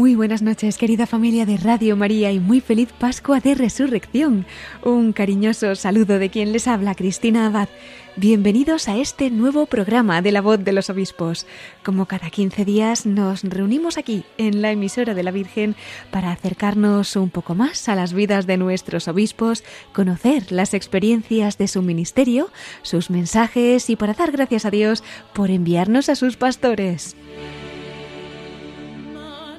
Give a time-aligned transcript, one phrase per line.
[0.00, 4.46] Muy buenas noches, querida familia de Radio María, y muy feliz Pascua de Resurrección.
[4.82, 7.68] Un cariñoso saludo de quien les habla, Cristina Abad.
[8.16, 11.46] Bienvenidos a este nuevo programa de la voz de los obispos.
[11.84, 15.76] Como cada 15 días nos reunimos aquí en la emisora de la Virgen
[16.10, 21.68] para acercarnos un poco más a las vidas de nuestros obispos, conocer las experiencias de
[21.68, 22.48] su ministerio,
[22.80, 27.16] sus mensajes y para dar gracias a Dios por enviarnos a sus pastores.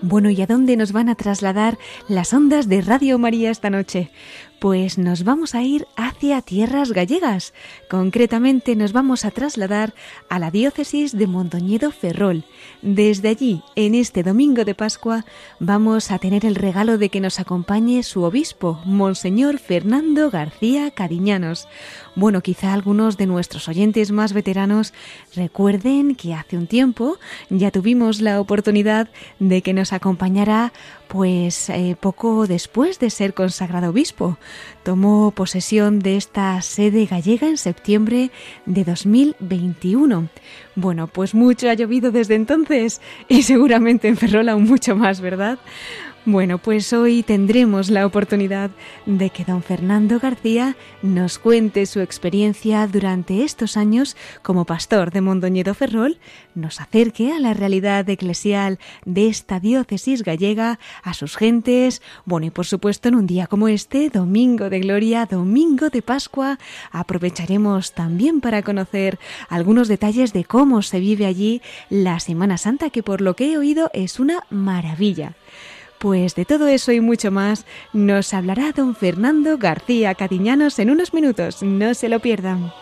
[0.02, 4.10] Bueno, ¿y a dónde nos van a trasladar las ondas de Radio María esta noche?
[4.62, 7.52] Pues nos vamos a ir hacia tierras gallegas.
[7.90, 9.96] Concretamente nos vamos a trasladar
[10.30, 12.44] a la diócesis de Mondoñedo Ferrol.
[12.84, 15.26] Desde allí, en este domingo de Pascua,
[15.60, 21.68] vamos a tener el regalo de que nos acompañe su obispo, Monseñor Fernando García Cariñanos.
[22.16, 24.94] Bueno, quizá algunos de nuestros oyentes más veteranos
[25.36, 27.18] recuerden que hace un tiempo
[27.50, 29.10] ya tuvimos la oportunidad
[29.40, 30.72] de que nos acompañara
[31.08, 34.38] pues eh, poco después de ser consagrado obispo.
[34.84, 38.32] Tomó posesión de esta sede gallega en septiembre
[38.66, 40.30] de 2021.
[40.76, 45.60] Bueno, pues mucho ha llovido desde entonces y seguramente en Ferrol aún mucho más, ¿verdad?
[46.26, 48.70] Bueno, pues hoy tendremos la oportunidad
[49.08, 55.22] de que don Fernando García nos cuente su experiencia durante estos años como pastor de
[55.22, 56.20] Mondoñedo Ferrol,
[56.54, 62.52] nos acerque a la realidad eclesial de esta diócesis gallega, a sus gentes, bueno, y
[62.52, 66.60] por supuesto en un día como este, domingo de gloria, domingo de Pascua,
[66.92, 69.18] aprovecharemos también para conocer
[69.50, 73.58] algunos detalles de cómo se vive allí la Semana Santa, que por lo que he
[73.58, 75.34] oído es una maravilla.
[76.02, 81.14] Pues de todo eso y mucho más nos hablará don Fernando García Cadiñanos en unos
[81.14, 81.62] minutos.
[81.62, 82.74] No se lo pierdan.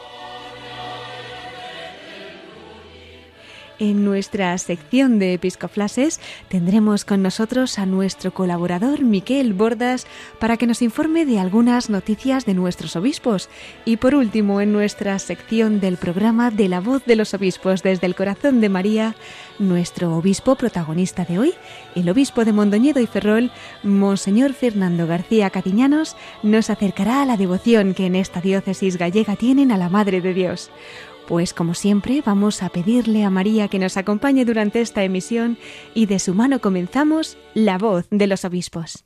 [3.82, 6.20] En nuestra sección de Episcoflases
[6.50, 10.06] tendremos con nosotros a nuestro colaborador Miquel Bordas
[10.38, 13.48] para que nos informe de algunas noticias de nuestros obispos.
[13.86, 18.06] Y por último, en nuestra sección del programa de la voz de los obispos desde
[18.06, 19.16] el corazón de María,
[19.60, 21.54] nuestro obispo protagonista de hoy,
[21.96, 23.50] el obispo de Mondoñedo y Ferrol,
[23.82, 29.72] Monseñor Fernando García Catiñanos, nos acercará a la devoción que en esta diócesis gallega tienen
[29.72, 30.70] a la Madre de Dios.
[31.30, 35.60] Pues como siempre vamos a pedirle a María que nos acompañe durante esta emisión
[35.94, 39.06] y de su mano comenzamos La voz de los obispos.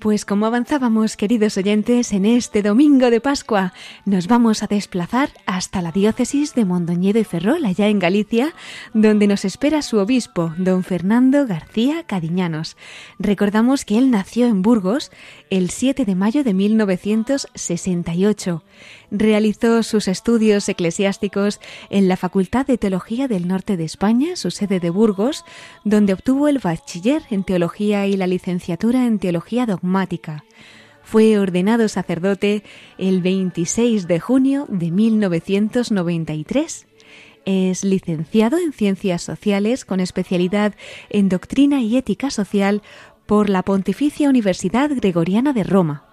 [0.00, 3.74] Pues como avanzábamos, queridos oyentes, en este domingo de Pascua
[4.06, 5.28] nos vamos a desplazar
[5.60, 8.54] hasta la diócesis de Mondoñedo y Ferrol, allá en Galicia,
[8.94, 12.78] donde nos espera su obispo, don Fernando García Cadiñanos.
[13.18, 15.12] Recordamos que él nació en Burgos
[15.50, 18.64] el 7 de mayo de 1968.
[19.10, 21.60] Realizó sus estudios eclesiásticos
[21.90, 25.44] en la Facultad de Teología del Norte de España, su sede de Burgos,
[25.84, 30.42] donde obtuvo el bachiller en teología y la licenciatura en teología dogmática.
[31.10, 32.62] Fue ordenado sacerdote
[32.96, 36.86] el 26 de junio de 1993.
[37.44, 40.76] Es licenciado en Ciencias Sociales con especialidad
[41.08, 42.80] en Doctrina y Ética Social
[43.26, 46.04] por la Pontificia Universidad Gregoriana de Roma.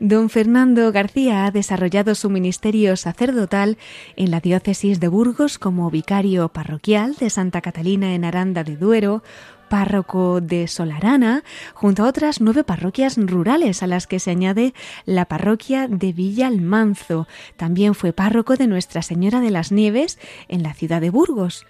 [0.00, 3.78] Don Fernando García ha desarrollado su ministerio sacerdotal
[4.16, 9.22] en la diócesis de Burgos como vicario parroquial de Santa Catalina en Aranda de Duero,
[9.70, 14.74] párroco de Solarana, junto a otras nueve parroquias rurales a las que se añade
[15.06, 17.26] la parroquia de Villa Almanzo.
[17.56, 20.18] También fue párroco de Nuestra Señora de las Nieves
[20.48, 21.64] en la ciudad de Burgos.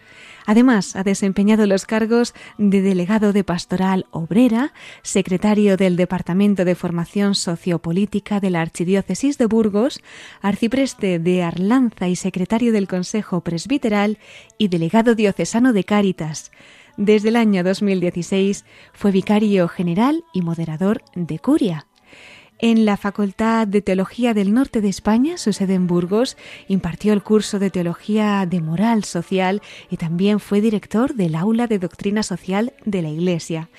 [0.47, 4.73] Además, ha desempeñado los cargos de delegado de Pastoral Obrera,
[5.03, 10.01] secretario del Departamento de Formación Sociopolítica de la Archidiócesis de Burgos,
[10.41, 14.19] arcipreste de Arlanza y secretario del Consejo Presbiteral
[14.57, 16.51] y delegado diocesano de Cáritas.
[17.01, 21.87] Desde el año 2016 fue vicario general y moderador de Curia.
[22.59, 26.37] En la Facultad de Teología del Norte de España, su sede en Burgos,
[26.69, 31.79] impartió el curso de Teología de Moral Social y también fue director del Aula de
[31.79, 33.71] Doctrina Social de la Iglesia.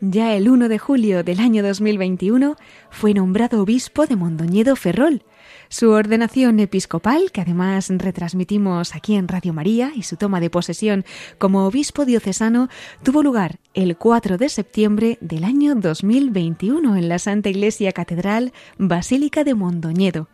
[0.00, 2.56] Ya el 1 de julio del año 2021
[2.88, 5.22] fue nombrado obispo de Mondoñedo Ferrol,
[5.70, 11.04] su ordenación episcopal, que además retransmitimos aquí en Radio María, y su toma de posesión
[11.38, 12.68] como obispo diocesano
[13.04, 19.44] tuvo lugar el 4 de septiembre del año 2021 en la Santa Iglesia Catedral Basílica
[19.44, 20.28] de Mondoñedo.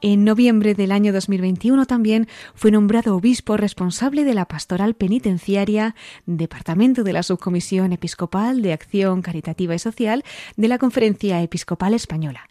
[0.00, 2.26] En noviembre del año 2021 también
[2.56, 5.94] fue nombrado obispo responsable de la pastoral penitenciaria,
[6.26, 10.24] departamento de la Subcomisión Episcopal de Acción Caritativa y Social
[10.56, 12.48] de la Conferencia Episcopal Española.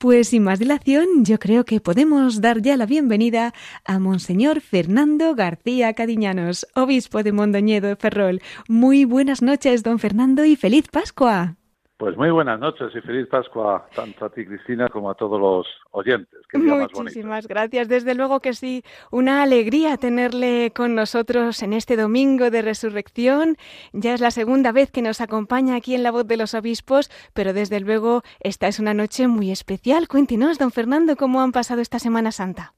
[0.00, 3.52] Pues sin más dilación, yo creo que podemos dar ya la bienvenida
[3.84, 8.40] a Monseñor Fernando García Cadiñanos, obispo de Mondoñedo Ferrol.
[8.66, 11.59] Muy buenas noches, don Fernando, y feliz Pascua.
[12.00, 15.66] Pues muy buenas noches y feliz Pascua tanto a ti, Cristina, como a todos los
[15.90, 16.40] oyentes.
[16.54, 17.90] Muchísimas gracias.
[17.90, 23.56] Desde luego que sí, una alegría tenerle con nosotros en este domingo de resurrección.
[23.92, 27.10] Ya es la segunda vez que nos acompaña aquí en la voz de los obispos,
[27.34, 30.08] pero desde luego esta es una noche muy especial.
[30.08, 32.72] Cuéntenos, don Fernando, cómo han pasado esta Semana Santa.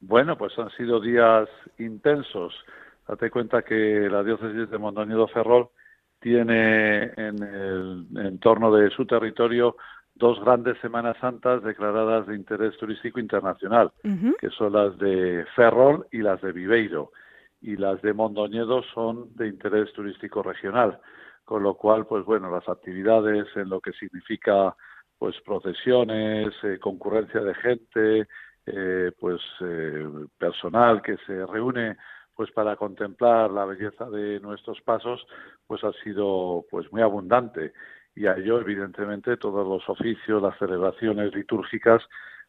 [0.00, 1.46] Bueno, pues han sido días
[1.78, 2.54] intensos.
[3.06, 5.68] Date cuenta que la diócesis de Mondoñedo Ferrol
[6.20, 9.76] tiene en el entorno de su territorio
[10.14, 13.92] dos grandes Semanas Santas declaradas de interés turístico internacional,
[14.40, 17.12] que son las de Ferrol y las de Viveiro,
[17.60, 20.98] y las de Mondoñedo son de interés turístico regional,
[21.44, 24.74] con lo cual, pues bueno, las actividades en lo que significa
[25.18, 28.28] pues procesiones, eh, concurrencia de gente,
[28.66, 30.06] eh, pues eh,
[30.38, 31.96] personal que se reúne
[32.36, 35.26] pues para contemplar la belleza de nuestros pasos,
[35.66, 37.72] pues ha sido pues muy abundante.
[38.14, 42.02] Y a ello evidentemente todos los oficios, las celebraciones litúrgicas,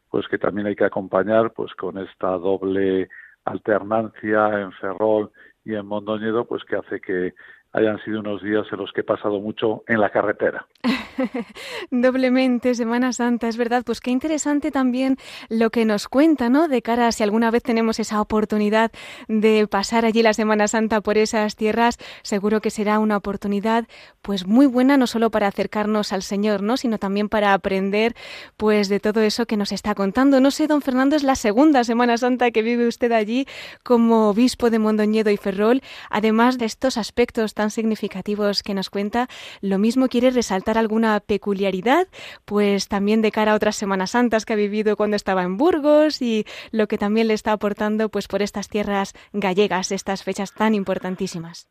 [0.10, 3.10] pues que también hay que acompañar pues con esta doble
[3.46, 5.32] alternancia en Ferrol
[5.64, 7.34] y en Mondoñedo, pues que hace que
[7.74, 10.66] hayan sido unos días en los que he pasado mucho en la carretera.
[11.92, 13.84] Doblemente, Semana Santa, es verdad.
[13.86, 15.18] Pues qué interesante también
[15.50, 16.68] lo que nos cuenta, ¿no?
[16.68, 18.92] De cara a si alguna vez tenemos esa oportunidad
[19.28, 23.88] de pasar allí la Semana Santa por esas tierras, seguro que será una oportunidad
[24.22, 26.78] pues muy buena, no solo para acercarnos al Señor, ¿no?
[26.78, 28.16] Sino también para aprender
[28.58, 30.40] pues de todo eso que nos está contando.
[30.40, 33.48] No sé, don Fernando, es la segunda Semana Santa que vive usted allí
[33.84, 35.82] como obispo de Mondoñedo y Ferrol.
[36.10, 39.28] Además de estos aspectos tan significativos que nos cuenta,
[39.62, 42.08] lo mismo quiere resaltar alguna peculiaridad,
[42.46, 46.22] pues también de cara a otras Semanas Santas que ha vivido cuando estaba en Burgos
[46.22, 50.74] y lo que también le está aportando pues por estas tierras gallegas, estas fechas tan
[50.74, 51.70] importantísimas.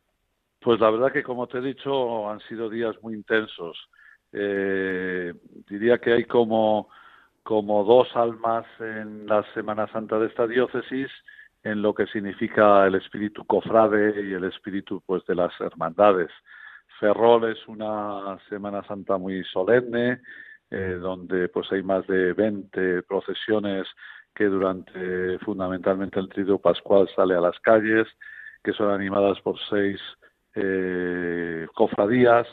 [0.59, 3.77] Pues la verdad que como te he dicho han sido días muy intensos.
[4.33, 5.33] Eh,
[5.69, 6.89] diría que hay como
[7.43, 11.07] como dos almas en la Semana Santa de esta diócesis
[11.71, 16.31] en lo que significa el espíritu cofrade y el espíritu pues de las hermandades.
[16.99, 20.21] Ferrol es una Semana Santa muy solemne,
[20.71, 23.85] eh, donde pues hay más de 20 procesiones
[24.33, 28.07] que durante fundamentalmente el Triduo Pascual sale a las calles,
[28.63, 29.99] que son animadas por seis
[30.55, 32.47] eh, cofradías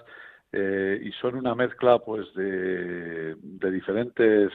[0.51, 4.53] eh, y son una mezcla pues de, de diferentes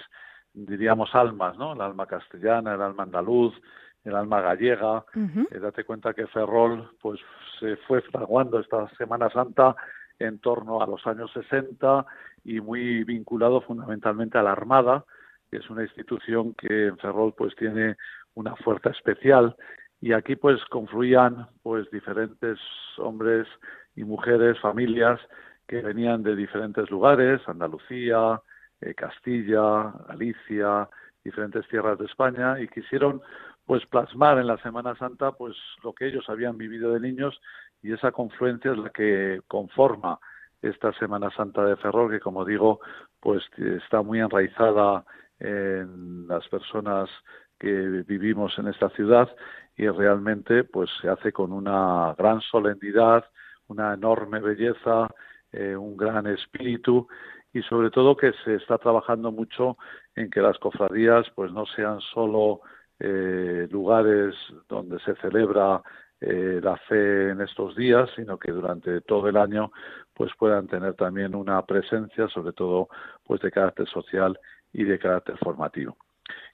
[0.54, 1.74] diríamos almas, ¿no?
[1.74, 3.54] El alma castellana, el alma andaluz,
[4.04, 5.06] el alma gallega.
[5.16, 7.20] Eh, date cuenta que Ferrol pues
[7.60, 9.76] se fue fraguando esta Semana Santa
[10.18, 12.06] en torno a los años 60
[12.46, 15.06] y muy vinculado fundamentalmente a la Armada,
[15.50, 17.96] que es una institución que en Ferrol pues tiene
[18.36, 19.56] una fuerza especial
[20.02, 22.58] y aquí pues confluían pues diferentes
[22.98, 23.48] hombres
[23.96, 25.20] y mujeres, familias
[25.68, 28.42] que venían de diferentes lugares, Andalucía,
[28.82, 30.90] eh, Castilla, Galicia,
[31.24, 33.22] diferentes tierras de España y quisieron
[33.70, 37.40] pues plasmar en la Semana Santa pues lo que ellos habían vivido de niños
[37.84, 40.18] y esa confluencia es la que conforma
[40.60, 42.80] esta Semana Santa de Ferrol que como digo
[43.20, 45.06] pues está muy enraizada
[45.38, 47.12] en las personas
[47.60, 47.72] que
[48.08, 49.30] vivimos en esta ciudad
[49.78, 53.24] y realmente pues se hace con una gran solemnidad,
[53.68, 55.10] una enorme belleza,
[55.52, 57.08] eh, un gran espíritu
[57.54, 59.78] y sobre todo que se está trabajando mucho
[60.16, 62.62] en que las cofradías pues no sean solo
[63.00, 64.36] eh, lugares
[64.68, 65.82] donde se celebra
[66.22, 69.72] eh, la fe en estos días, sino que durante todo el año
[70.14, 72.90] pues puedan tener también una presencia, sobre todo
[73.26, 74.38] pues de carácter social
[74.74, 75.96] y de carácter formativo.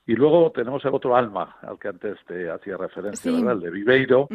[0.05, 4.27] Y luego tenemos el otro alma al que antes te hacía referencia, el de Viveiro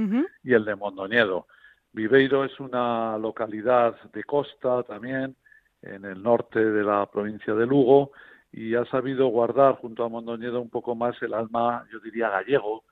[0.43, 1.47] y el de Mondoñedo.
[1.93, 5.37] Viveiro es una localidad de costa también,
[5.83, 8.11] en el norte de la provincia de Lugo,
[8.53, 12.85] y ha sabido guardar junto a Mondoñedo un poco más el alma, yo diría, gallego,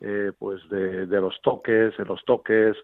[0.00, 2.76] eh, pues de, de, los toques, en los toques,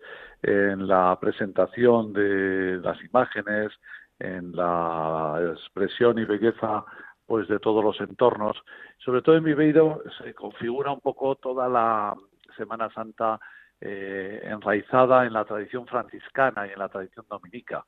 [0.43, 3.71] en la presentación de las imágenes,
[4.19, 6.85] en la expresión y belleza
[7.27, 8.57] pues de todos los entornos.
[8.99, 12.15] Sobre todo en Viveiro se configura un poco toda la
[12.57, 13.41] Semana Santa
[13.85, 17.85] eh, enraizada en la tradición franciscana y en la tradición dominica.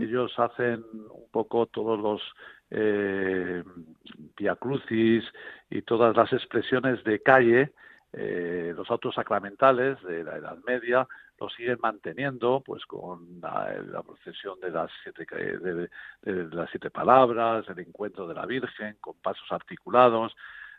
[0.00, 2.22] Ellos hacen un poco todos los
[2.70, 3.62] eh,
[4.58, 5.22] crucis
[5.68, 7.72] y todas las expresiones de calle,
[8.14, 11.06] eh, los autos sacramentales de la Edad Media,
[11.38, 15.90] lo siguen manteniendo pues con la, procesión de las siete de,
[16.54, 20.34] las siete palabras el encuentro de la Virgen con pasos articulados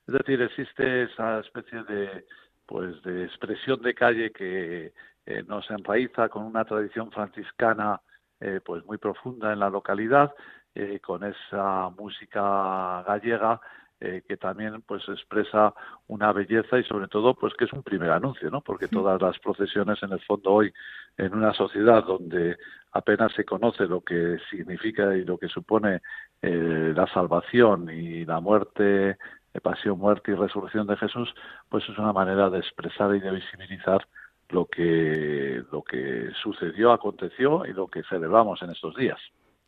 [0.07, 2.25] es decir existe esa especie de
[2.65, 4.93] pues de expresión de calle que
[5.25, 8.01] eh, nos enraiza con una tradición franciscana
[8.39, 10.34] eh, pues muy profunda en la localidad
[10.74, 13.62] eh, con esa música gallega
[14.01, 15.74] eh, que también pues expresa
[16.07, 19.39] una belleza y sobre todo pues que es un primer anuncio no porque todas las
[19.39, 20.74] procesiones en el fondo hoy
[21.17, 22.57] en una sociedad donde
[22.91, 26.01] apenas se conoce lo que significa y lo que supone
[26.41, 29.17] eh, la salvación y la muerte
[29.62, 31.33] pasión muerte y resurrección de Jesús
[31.69, 34.07] pues es una manera de expresar y de visibilizar
[34.50, 39.19] lo que lo que sucedió aconteció y lo que celebramos en estos días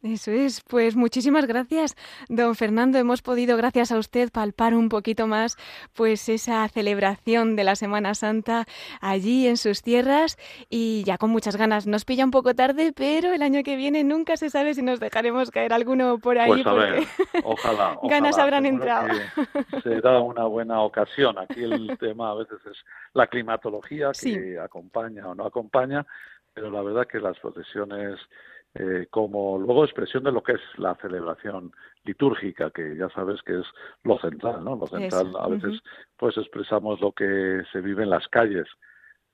[0.04, 1.96] eso es, pues muchísimas gracias,
[2.30, 3.00] don Fernando.
[3.00, 5.58] Hemos podido, gracias a usted, palpar un poquito más
[5.94, 8.66] pues esa celebración de la Semana Santa
[9.02, 10.38] allí en sus tierras
[10.70, 11.88] y ya con muchas ganas.
[11.88, 15.00] Nos pilla un poco tarde, pero el año que viene nunca se sabe si nos
[15.00, 16.52] dejaremos caer alguno por ahí.
[16.52, 17.04] Pues a ver,
[17.44, 19.08] ojalá, ganas habrán entrado.
[19.82, 21.40] Será una buena ocasión.
[21.40, 22.78] Aquí el tema a veces es
[23.14, 26.06] la climatología que acompaña o no acompaña,
[26.54, 28.20] pero la verdad que las procesiones
[28.76, 31.72] eh, como luego expresión de lo que es la celebración
[32.04, 33.66] litúrgica, que ya sabes que es
[34.04, 34.76] lo central, ¿no?
[34.76, 35.82] Lo central a veces
[36.16, 38.68] pues expresamos lo que se vive en las calles.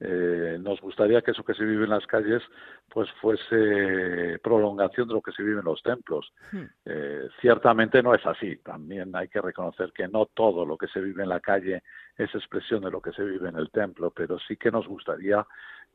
[0.05, 2.43] Eh, nos gustaría que eso que se vive en las calles
[2.89, 6.33] pues fuese prolongación de lo que se vive en los templos.
[6.51, 6.65] Hmm.
[6.83, 8.57] Eh, ciertamente no es así.
[8.57, 11.83] También hay que reconocer que no todo lo que se vive en la calle
[12.17, 15.45] es expresión de lo que se vive en el templo, pero sí que nos gustaría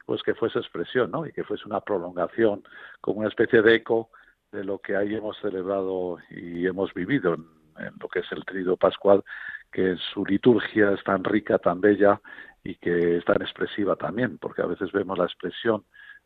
[0.07, 1.27] pues que fuese expresión, ¿no?
[1.27, 2.63] Y que fuese una prolongación,
[3.03, 4.09] como una especie de eco
[4.51, 7.45] de lo que ahí hemos celebrado y hemos vivido en,
[8.01, 9.23] lo que es el Trido Pascual,
[9.71, 12.21] que en su liturgia es tan rica, tan bella
[12.65, 15.85] y que es tan expresiva también, porque a veces vemos la expresión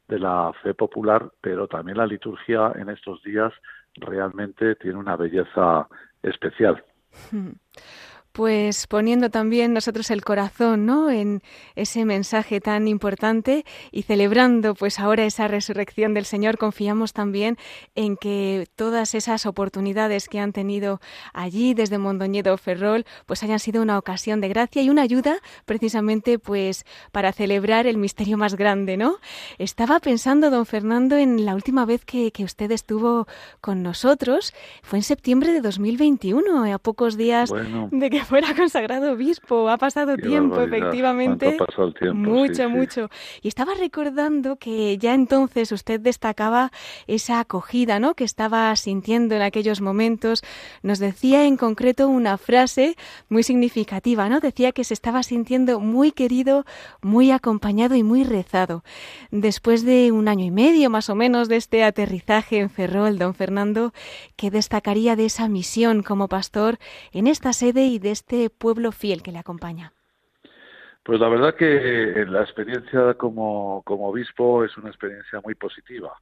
[0.08, 3.52] de la fe popular, pero también la liturgia en estos días
[3.94, 5.88] realmente tiene una belleza
[6.22, 6.84] especial.
[8.32, 11.10] Pues poniendo también nosotros el corazón, ¿no?
[11.10, 11.42] En
[11.76, 17.58] ese mensaje tan importante y celebrando pues ahora esa resurrección del Señor, confiamos también
[17.94, 21.00] en que todas esas oportunidades que han tenido
[21.34, 25.36] allí desde Mondoñedo Ferrol pues hayan sido una ocasión de gracia y una ayuda
[25.66, 29.16] precisamente pues para celebrar el misterio más grande, ¿no?
[29.58, 33.26] Estaba pensando, don Fernando, en la última vez que, que usted estuvo
[33.60, 37.50] con nosotros, fue en septiembre de 2021, a pocos días
[37.90, 39.68] de que fuera consagrado obispo.
[39.68, 41.56] Ha pasado tiempo, efectivamente.
[42.14, 43.08] mucho, mucho.
[43.42, 46.70] Y estaba recordando que ya entonces usted destacaba
[47.06, 48.14] esa acogida, ¿no?
[48.14, 50.42] Que estaba sintiendo en aquellos momentos.
[50.82, 52.96] Nos decía en concreto una frase
[53.28, 54.40] muy significativa, ¿no?
[54.40, 56.64] Decía que se estaba sintiendo muy querido,
[57.00, 58.84] muy acompañado y muy rezado.
[59.30, 63.34] Después de un año y medio más o menos de este aterrizaje en Ferrol, don
[63.34, 63.92] Fernando,
[64.36, 66.78] ¿qué destacaría de esa misión como pastor
[67.12, 69.92] en esta sede y de este pueblo fiel que le acompaña?
[71.02, 76.16] Pues la verdad que la experiencia como, como obispo es una experiencia muy positiva.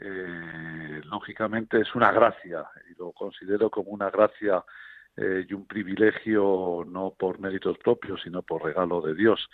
[0.00, 4.64] Eh, lógicamente es una gracia y lo considero como una gracia
[5.16, 9.48] eh, y un privilegio no por méritos propios sino por regalo de Dios.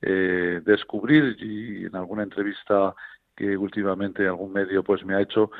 [0.00, 2.94] Eh, descubrir y en alguna entrevista
[3.40, 5.50] que últimamente algún medio pues me ha hecho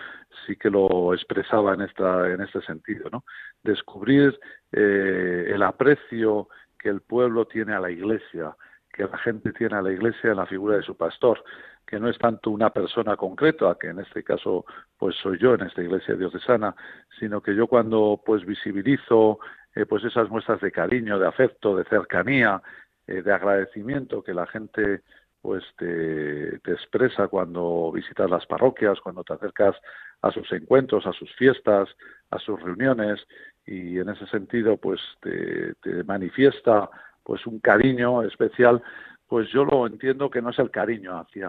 [0.47, 3.25] sí que lo expresaba en esta en este sentido no
[3.63, 4.39] descubrir
[4.71, 8.55] eh, el aprecio que el pueblo tiene a la iglesia
[8.93, 11.43] que la gente tiene a la iglesia en la figura de su pastor
[11.87, 15.63] que no es tanto una persona concreta, que en este caso pues soy yo en
[15.63, 16.77] esta iglesia diocesana,
[17.19, 19.41] sino que yo cuando pues visibilizo
[19.75, 22.63] eh, pues esas muestras de cariño, de afecto, de cercanía,
[23.09, 25.01] eh, de agradecimiento que la gente
[25.41, 29.77] pues te, te, expresa cuando visitas las parroquias, cuando te acercas
[30.23, 31.89] a sus encuentros, a sus fiestas,
[32.31, 33.27] a sus reuniones
[33.67, 36.91] y en ese sentido pues te, te manifiesta
[37.23, 38.83] pues un cariño especial,
[39.27, 41.49] pues yo lo entiendo que no es el cariño hacia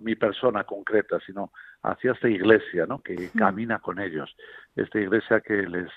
[0.00, 3.00] mi persona concreta, sino hacia esta iglesia, ¿no?
[3.00, 4.36] Que camina con ellos,
[4.76, 5.88] esta iglesia que les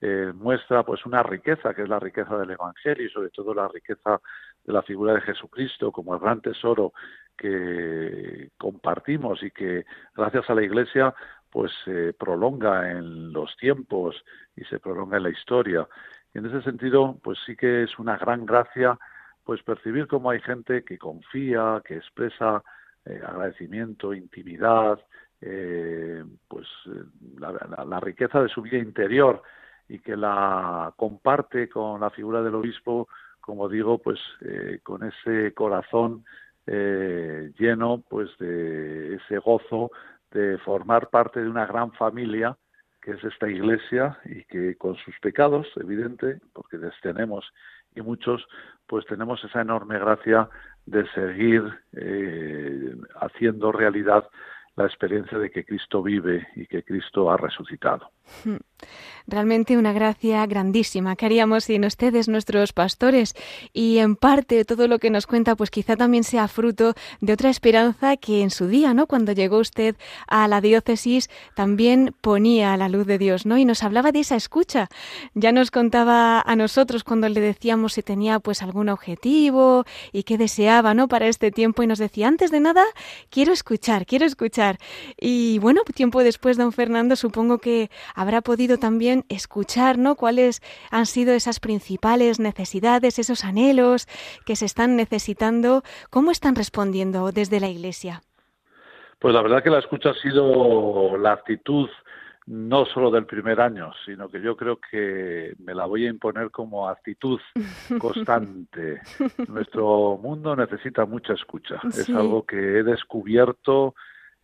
[0.00, 3.66] eh, muestra pues una riqueza que es la riqueza del Evangelio y sobre todo la
[3.66, 4.20] riqueza
[4.66, 6.92] de la figura de Jesucristo como el gran tesoro
[7.36, 11.14] que compartimos y que gracias a la Iglesia
[11.50, 14.22] pues se prolonga en los tiempos
[14.56, 15.86] y se prolonga en la historia.
[16.34, 18.98] Y en ese sentido pues sí que es una gran gracia
[19.44, 22.62] pues percibir cómo hay gente que confía, que expresa
[23.04, 24.98] eh, agradecimiento, intimidad,
[25.40, 26.66] eh, pues
[27.38, 29.42] la, la, riqueza de su vida interior
[29.88, 33.06] y que la comparte con la figura del obispo,
[33.46, 36.24] como digo, pues eh, con ese corazón
[36.66, 39.92] eh, lleno pues de ese gozo
[40.32, 42.58] de formar parte de una gran familia
[43.00, 47.48] que es esta iglesia y que con sus pecados, evidente, porque les tenemos
[47.94, 48.44] y muchos,
[48.88, 50.50] pues tenemos esa enorme gracia
[50.84, 51.62] de seguir
[51.92, 54.28] eh, haciendo realidad
[54.74, 58.10] la experiencia de que Cristo vive y que Cristo ha resucitado.
[59.28, 63.34] Realmente una gracia grandísima que haríamos sin ustedes, nuestros pastores,
[63.72, 67.50] y en parte todo lo que nos cuenta, pues quizá también sea fruto de otra
[67.50, 69.08] esperanza que en su día, ¿no?
[69.08, 69.96] Cuando llegó usted
[70.28, 73.58] a la diócesis, también ponía a la luz de Dios, ¿no?
[73.58, 74.88] Y nos hablaba de esa escucha.
[75.34, 80.38] Ya nos contaba a nosotros cuando le decíamos si tenía pues algún objetivo y qué
[80.38, 81.08] deseaba, ¿no?
[81.08, 82.84] Para este tiempo y nos decía, antes de nada,
[83.30, 84.78] quiero escuchar, quiero escuchar.
[85.20, 90.16] Y bueno, tiempo después, don Fernando, supongo que habrá podido también escuchar, ¿no?
[90.16, 94.08] Cuáles han sido esas principales necesidades, esos anhelos
[94.44, 98.22] que se están necesitando, cómo están respondiendo desde la Iglesia.
[99.20, 101.88] Pues la verdad que la escucha ha sido la actitud
[102.46, 106.50] no solo del primer año, sino que yo creo que me la voy a imponer
[106.50, 107.40] como actitud
[107.98, 109.00] constante.
[109.48, 111.80] Nuestro mundo necesita mucha escucha.
[111.88, 113.94] Es algo que he descubierto,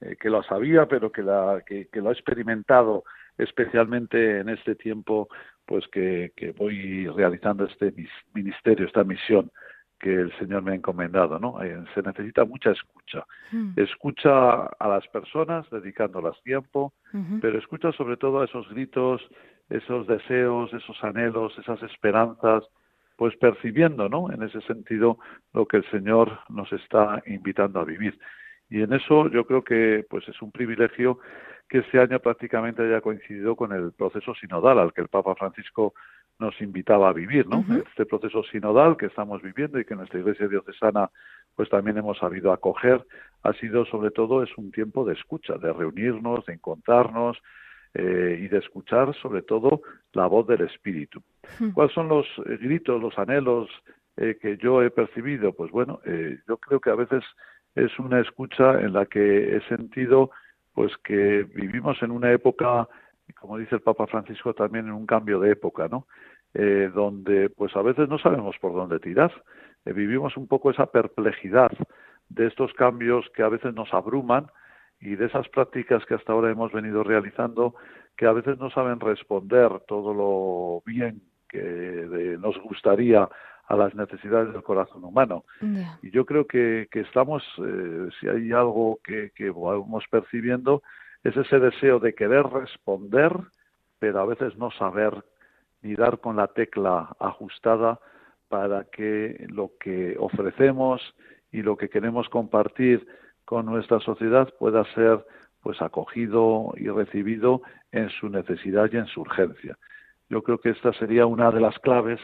[0.00, 3.04] eh, que lo sabía, pero que, la, que, que lo he experimentado
[3.42, 5.28] especialmente en este tiempo
[5.66, 7.94] pues que, que voy realizando este
[8.34, 9.50] ministerio, esta misión
[10.02, 11.62] que el Señor me ha encomendado, ¿no?
[11.62, 13.24] Eh, se necesita mucha escucha.
[13.52, 13.70] Hmm.
[13.76, 16.92] Escucha a las personas, dedicándolas tiempo,
[17.40, 19.22] pero escucha sobre todo a esos gritos,
[19.70, 22.64] esos deseos, esos anhelos, esas esperanzas,
[23.16, 24.32] pues percibiendo, ¿no?
[24.32, 25.18] En ese sentido,
[25.52, 28.18] lo que el Señor nos está invitando a vivir.
[28.72, 31.18] Y en eso yo creo que, pues es un privilegio
[31.68, 35.92] que este año prácticamente haya coincidido con el proceso sinodal al que el Papa Francisco
[36.38, 37.62] nos invitaba a vivir, ¿no?
[37.86, 41.10] Este proceso sinodal que estamos viviendo y que nuestra Iglesia diocesana
[41.54, 43.04] pues también hemos sabido acoger
[43.42, 47.36] ha sido sobre todo es un tiempo de escucha, de reunirnos, de encontrarnos
[47.92, 49.82] eh, y de escuchar sobre todo
[50.14, 51.22] la voz del Espíritu.
[51.74, 53.68] ¿Cuáles son los eh, gritos, los anhelos
[54.16, 55.52] eh, que yo he percibido?
[55.52, 56.00] Pues bueno,
[56.48, 57.22] yo creo que a veces
[57.74, 60.30] es una escucha en la que he sentido
[60.74, 62.88] pues que vivimos en una época,
[63.38, 66.06] como dice el Papa Francisco, también en un cambio de época, ¿no?
[66.54, 69.32] Eh, donde pues a veces no sabemos por dónde tirar.
[69.84, 71.70] Eh, vivimos un poco esa perplejidad
[72.28, 74.46] de estos cambios que a veces nos abruman
[75.00, 77.74] y de esas prácticas que hasta ahora hemos venido realizando
[78.16, 83.28] que a veces no saben responder todo lo bien que nos gustaría
[83.68, 85.44] a las necesidades del corazón humano.
[86.02, 90.82] Y yo creo que, que estamos, eh, si hay algo que, que vamos percibiendo,
[91.24, 93.32] es ese deseo de querer responder,
[93.98, 95.22] pero a veces no saber
[95.82, 98.00] ni dar con la tecla ajustada
[98.48, 101.00] para que lo que ofrecemos
[101.50, 103.06] y lo que queremos compartir
[103.44, 105.24] con nuestra sociedad pueda ser
[105.62, 109.78] pues acogido y recibido en su necesidad y en su urgencia.
[110.28, 112.20] Yo creo que esta sería una de las claves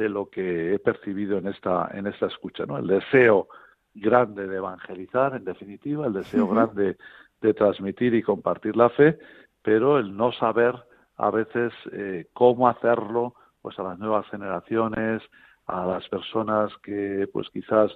[0.00, 2.78] de lo que he percibido en esta, en esta escucha, ¿no?
[2.78, 3.48] El deseo
[3.94, 6.96] grande de evangelizar, en definitiva, el deseo grande
[7.42, 9.18] de transmitir y compartir la fe,
[9.62, 10.74] pero el no saber
[11.18, 15.22] a veces eh, cómo hacerlo pues a las nuevas generaciones,
[15.66, 17.92] a las personas que pues quizás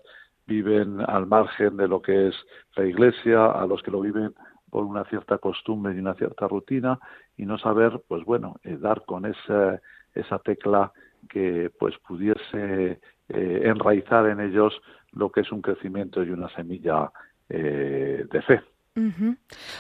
[0.47, 2.35] viven al margen de lo que es
[2.77, 4.35] la iglesia, a los que lo viven
[4.69, 6.99] por una cierta costumbre y una cierta rutina
[7.39, 9.81] y no saber pues bueno eh, dar con esa
[10.15, 10.93] esa tecla
[11.29, 14.81] que pues pudiese eh, enraizar en ellos
[15.13, 17.11] lo que es un crecimiento y una semilla
[17.49, 18.74] de fe.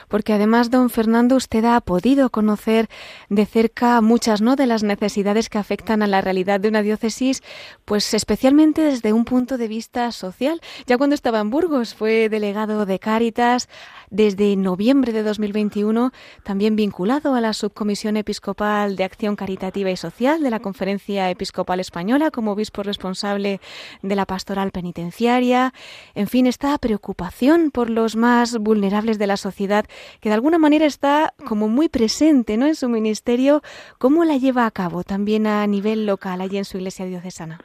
[0.08, 2.88] Porque además, don Fernando, usted ha podido conocer
[3.28, 4.56] de cerca muchas ¿no?
[4.56, 7.40] de las necesidades que afectan a la realidad de una diócesis,
[7.84, 10.60] pues especialmente desde un punto de vista social.
[10.86, 13.68] Ya cuando estaba en Burgos fue delegado de Cáritas,
[14.10, 20.42] desde noviembre de 2021, también vinculado a la Subcomisión Episcopal de Acción Caritativa y Social
[20.42, 23.60] de la Conferencia Episcopal Española como obispo responsable
[24.02, 25.72] de la pastoral penitenciaria.
[26.14, 29.84] En fin, esta preocupación por los más vulnerables de la sociedad,
[30.20, 32.66] que de alguna manera está como muy presente ¿no?
[32.66, 33.60] en su ministerio.
[33.98, 37.58] ¿Cómo la lleva a cabo también a nivel local, allí en su iglesia diocesana?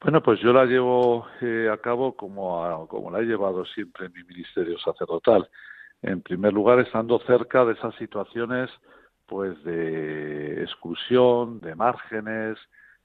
[0.00, 4.12] Bueno, pues yo la llevo eh, a cabo como, como la he llevado siempre en
[4.12, 5.48] mi ministerio sacerdotal.
[6.02, 8.70] En primer lugar, estando cerca de esas situaciones
[9.26, 12.58] pues de exclusión, de márgenes,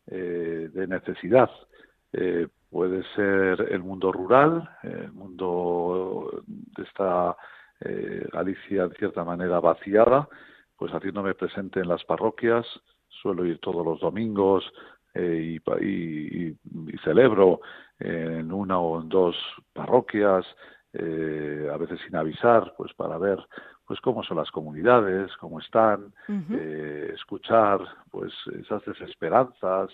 [0.08, 1.50] eh, de necesidad.
[2.14, 7.36] Eh, puede ser el mundo rural, el mundo de esta
[7.86, 10.30] eh, Galicia en cierta manera vaciada,
[10.78, 12.66] pues haciéndome presente en las parroquias,
[13.10, 14.64] suelo ir todos los domingos
[15.14, 16.56] eh, y,
[17.04, 17.60] celebro
[18.00, 19.36] en una o en dos
[19.74, 20.46] parroquias,
[20.94, 23.40] eh, a veces sin avisar, pues para ver
[23.86, 26.14] pues cómo son las comunidades, cómo están,
[27.14, 29.90] escuchar pues esas desesperanzas,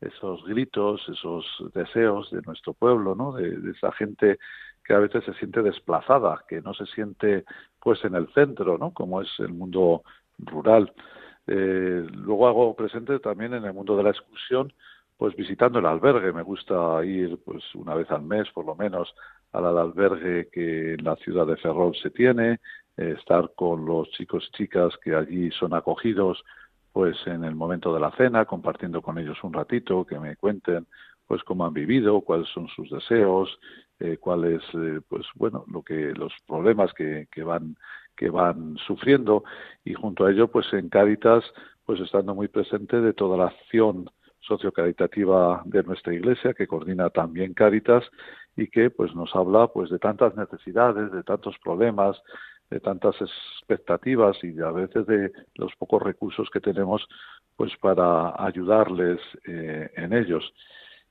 [0.00, 3.32] esos gritos, esos deseos de nuestro pueblo, ¿no?
[3.32, 4.38] De, esa gente
[4.84, 7.44] que a veces se siente desplazada, que no se siente
[7.80, 8.92] pues en el centro, ¿no?
[8.92, 10.02] Como es el mundo
[10.38, 10.92] rural.
[11.46, 14.72] Eh, luego hago presente también en el mundo de la excursión,
[15.16, 16.32] pues visitando el albergue.
[16.32, 19.14] Me gusta ir pues una vez al mes, por lo menos,
[19.52, 22.60] al albergue que en la ciudad de Ferrol se tiene,
[22.96, 26.42] eh, estar con los chicos y chicas que allí son acogidos
[26.98, 30.84] pues en el momento de la cena, compartiendo con ellos un ratito, que me cuenten
[31.28, 33.56] pues cómo han vivido, cuáles son sus deseos,
[34.00, 37.76] eh, cuáles eh, pues bueno lo que los problemas que, que van
[38.16, 39.44] que van sufriendo.
[39.84, 41.44] Y junto a ello pues en Cáritas
[41.86, 47.54] pues estando muy presente de toda la acción sociocaritativa de nuestra iglesia que coordina también
[47.54, 48.10] Cáritas
[48.56, 52.20] y que pues nos habla pues de tantas necesidades, de tantos problemas,
[52.70, 57.06] de tantas expectativas y a veces de los pocos recursos que tenemos
[57.56, 60.52] pues para ayudarles eh, en ellos.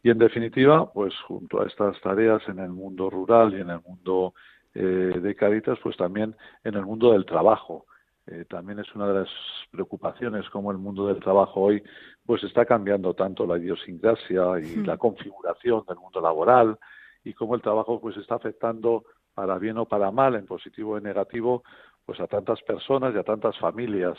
[0.03, 3.81] Y en definitiva, pues junto a estas tareas en el mundo rural y en el
[3.81, 4.33] mundo
[4.73, 7.85] eh, de Caritas, pues también en el mundo del trabajo.
[8.27, 9.29] Eh, también es una de las
[9.71, 11.81] preocupaciones como el mundo del trabajo hoy
[12.25, 16.77] pues está cambiando tanto la idiosincrasia y la configuración del mundo laboral
[17.23, 19.05] y cómo el trabajo pues está afectando
[19.37, 21.61] para bien o para mal, en positivo o en negativo,
[22.03, 24.17] pues a tantas personas y a tantas familias.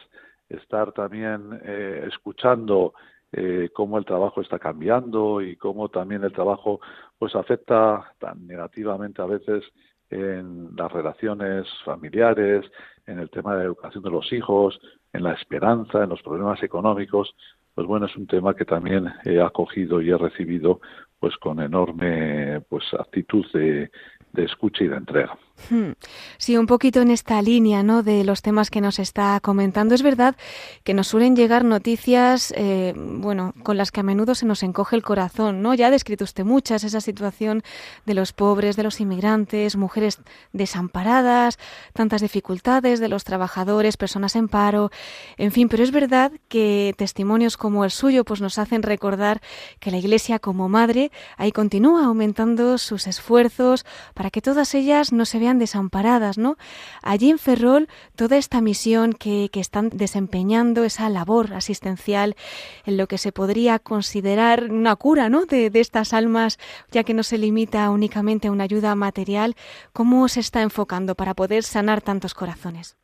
[0.49, 2.95] Estar también eh, escuchando
[3.33, 6.81] eh, cómo el trabajo está cambiando y cómo también el trabajo
[7.19, 9.65] pues afecta tan negativamente a veces
[10.09, 12.65] en las relaciones familiares,
[13.05, 14.79] en el tema de la educación de los hijos,
[15.13, 17.35] en la esperanza, en los problemas económicos,
[17.75, 20.81] pues bueno, es un tema que también he acogido y he recibido
[21.19, 23.91] pues con enorme pues actitud de,
[24.33, 25.39] de escucha y de entrega.
[25.71, 25.93] Hmm.
[26.39, 28.03] Sí, un poquito en esta línea, ¿no?
[28.03, 29.95] De los temas que nos está comentando.
[29.95, 30.37] Es verdad
[30.85, 34.97] que nos suelen llegar noticias, eh, bueno, con las que a menudo se nos encoge
[34.97, 35.75] el corazón, ¿no?
[35.75, 37.63] Ya ha descrito usted muchas esa situación
[38.07, 40.21] de los pobres, de los inmigrantes, mujeres
[40.53, 41.59] desamparadas,
[41.93, 44.91] tantas dificultades de los trabajadores, personas en paro,
[45.37, 45.69] en fin.
[45.69, 49.41] Pero es verdad que testimonios como el suyo, pues nos hacen recordar
[49.81, 55.25] que la Iglesia como madre ahí continúa aumentando sus esfuerzos para que todas ellas no
[55.25, 56.57] se vean desamparadas, ¿no?
[57.03, 62.37] Allí en Ferrol, toda esta misión que, están desempeñando, esa labor asistencial,
[62.85, 65.47] en lo que se podría considerar una cura, ¿no?
[65.47, 66.59] De, estas almas,
[66.91, 69.55] ya que no se limita únicamente a una ayuda material,
[69.93, 72.99] ¿cómo se está enfocando para poder sanar tantos corazones?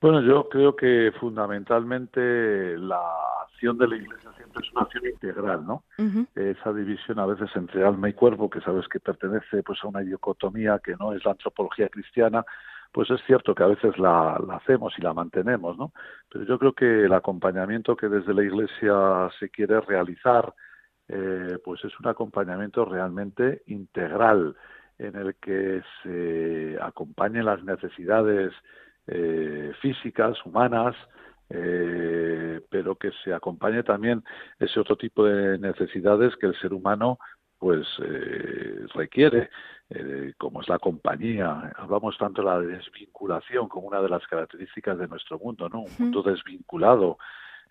[0.00, 3.00] Bueno, yo creo que fundamentalmente la
[3.42, 5.84] acción de la Iglesia siempre es una acción integral, ¿no?
[6.34, 10.00] Esa división a veces entre alma y cuerpo, que sabes que pertenece pues a una
[10.00, 12.44] dicotomía que no es la antropología cristiana,
[12.92, 15.92] pues es cierto que a veces la, hacemos y la mantenemos, ¿no?
[16.30, 20.52] Pero yo creo que el acompañamiento que desde la Iglesia se quiere realizar,
[21.08, 24.54] eh, pues es un acompañamiento realmente integral
[24.98, 28.52] en el que se acompañen las necesidades
[29.06, 30.94] eh, físicas, humanas,
[31.54, 34.24] eh, pero que se acompañe también
[34.58, 37.18] ese otro tipo de necesidades que el ser humano
[37.58, 39.50] pues eh, requiere,
[39.90, 41.72] eh, como es la compañía.
[41.76, 45.82] Hablamos tanto de la desvinculación como una de las características de nuestro mundo, ¿no?
[45.82, 47.18] Un mundo desvinculado,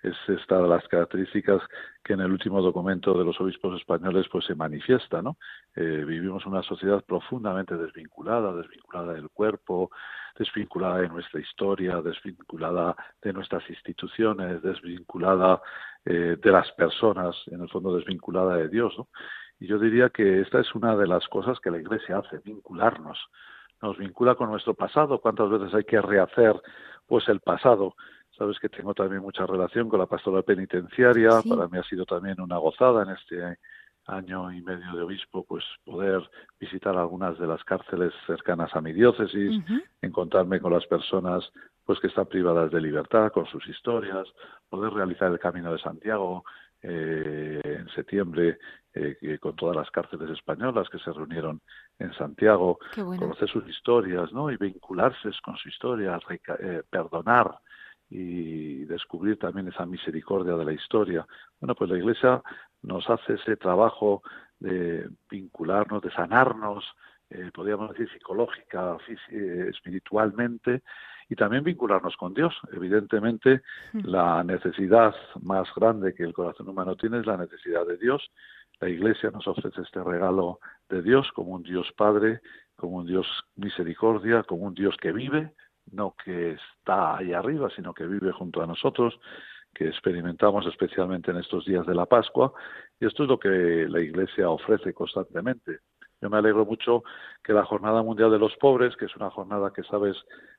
[0.04, 1.62] es esta de las características
[2.04, 5.38] que en el último documento de los obispos españoles pues se manifiesta, ¿no?
[5.76, 9.92] Eh, vivimos una sociedad profundamente desvinculada, desvinculada del cuerpo,
[10.38, 15.62] desvinculada de nuestra historia, desvinculada de nuestras instituciones, desvinculada
[16.06, 19.08] eh, de las personas, en el fondo desvinculada de Dios, ¿no?
[19.60, 23.20] Y yo diría que esta es una de las cosas que la Iglesia hace, vincularnos.
[23.80, 25.22] Nos vincula con nuestro pasado.
[25.22, 26.60] ¿Cuántas veces hay que rehacer
[27.06, 27.96] pues el pasado?
[28.42, 31.30] Sabes que tengo también mucha relación con la pastoral penitenciaria.
[31.48, 33.60] Para mí ha sido también una gozada en este
[34.08, 36.28] año y medio de obispo, pues poder
[36.60, 39.64] visitar algunas de las cárceles cercanas a mi diócesis,
[40.02, 41.52] encontrarme con las personas
[41.86, 44.28] pues que están privadas de libertad, con sus historias,
[44.70, 46.44] poder realizar el Camino de Santiago
[46.82, 48.58] eh, en septiembre
[48.96, 51.62] eh, con todas las cárceles españolas que se reunieron
[52.00, 54.50] en Santiago, conocer sus historias, ¿no?
[54.50, 56.20] Y vincularse con su historia,
[56.60, 57.60] eh, perdonar
[58.12, 61.26] y descubrir también esa misericordia de la historia.
[61.60, 62.44] Bueno, pues la Iglesia
[62.84, 64.22] nos hace ese trabajo
[64.60, 66.84] de vincularnos, de sanarnos,
[67.30, 68.98] eh, podríamos decir psicológica,
[69.30, 70.84] espiritualmente,
[71.30, 72.54] y también vincularnos con Dios.
[72.74, 73.62] Evidentemente,
[73.94, 78.30] la necesidad más grande que el corazón humano tiene es la necesidad de Dios.
[78.82, 82.42] La Iglesia nos ofrece este regalo de Dios como un Dios Padre,
[82.76, 85.54] como un Dios misericordia, como un Dios que vive,
[85.92, 89.20] no que está ahí arriba, sino que vive junto a nosotros,
[89.74, 92.54] que experimentamos especialmente en estos días de la Pascua,
[93.00, 95.80] y esto es lo que la Iglesia ofrece constantemente.
[96.22, 97.04] Yo me alegro mucho
[97.44, 100.16] que la Jornada Mundial de los Pobres, que es una jornada que sabes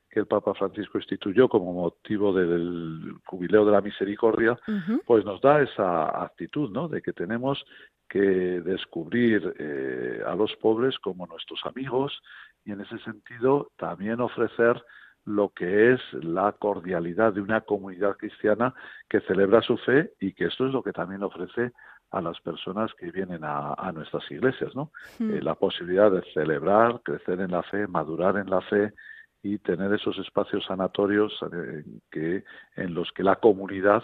[0.09, 4.59] que el Papa Francisco instituyó como motivo del jubileo de la misericordia,
[5.05, 6.87] pues nos da esa actitud, ¿no?
[6.87, 7.63] De que tenemos
[8.09, 12.21] que descubrir eh, a los pobres como nuestros amigos
[12.63, 14.83] y en ese sentido también ofrecer
[15.25, 18.73] lo que es la cordialidad de una comunidad cristiana
[19.09, 21.71] que celebra su fe y que esto es lo que también ofrece
[22.11, 24.91] a las personas que vienen a, nuestras iglesias, ¿no?
[25.17, 25.33] Hmm.
[25.33, 28.93] Eh, la posibilidad de celebrar, crecer en la fe, madurar en la fe
[29.41, 32.43] y tener esos espacios sanatorios eh, que
[32.75, 34.03] en los que la comunidad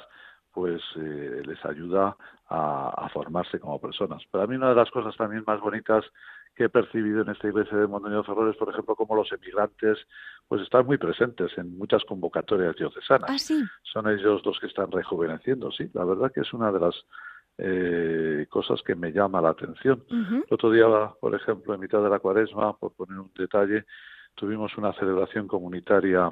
[0.51, 2.17] pues eh, les ayuda
[2.49, 4.23] a, formarse como personas.
[4.31, 6.03] Para mí una de las cosas también más bonitas
[6.59, 9.97] que he percibido en esta iglesia de Montaña Ferrores, por ejemplo, como los emigrantes
[10.45, 13.29] pues están muy presentes en muchas convocatorias diocesanas.
[13.29, 13.39] ¿Ah,
[13.83, 15.89] Son ellos los que están rejuveneciendo, sí.
[15.93, 16.95] La verdad que es una de las
[17.59, 20.03] eh, cosas que me llama la atención.
[20.09, 20.85] El otro día,
[21.21, 23.85] por ejemplo, en mitad de la cuaresma, por poner un detalle,
[24.35, 26.29] tuvimos una celebración comunitaria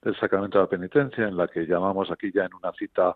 [0.00, 3.14] del sacramento de la penitencia en la que llamamos aquí ya en una cita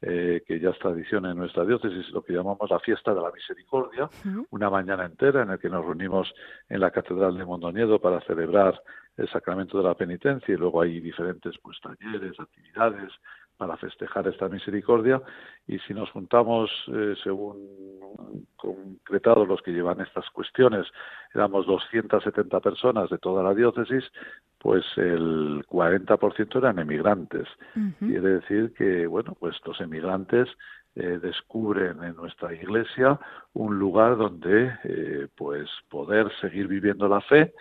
[0.00, 3.32] eh, que ya es tradición en nuestra diócesis, lo que llamamos la fiesta de la
[3.32, 4.08] misericordia,
[4.50, 6.32] una mañana entera en la que nos reunimos
[6.68, 8.80] en la Catedral de Mondoñedo para celebrar
[9.16, 13.12] el sacramento de la penitencia y luego hay diferentes pues talleres, actividades,
[13.58, 15.20] para festejar esta misericordia
[15.66, 20.86] y si nos juntamos eh, según concretados los que llevan estas cuestiones
[21.34, 24.04] éramos 270 personas de toda la diócesis
[24.58, 27.46] pues el 40% eran emigrantes.
[28.00, 30.48] Quiere decir que bueno pues estos emigrantes
[30.94, 33.18] eh, descubren en nuestra iglesia
[33.54, 37.52] un lugar donde eh, pues poder seguir viviendo la fe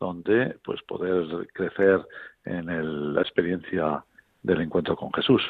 [0.00, 2.04] donde pues poder crecer
[2.44, 4.04] en la experiencia
[4.44, 5.42] del encuentro con Jesús.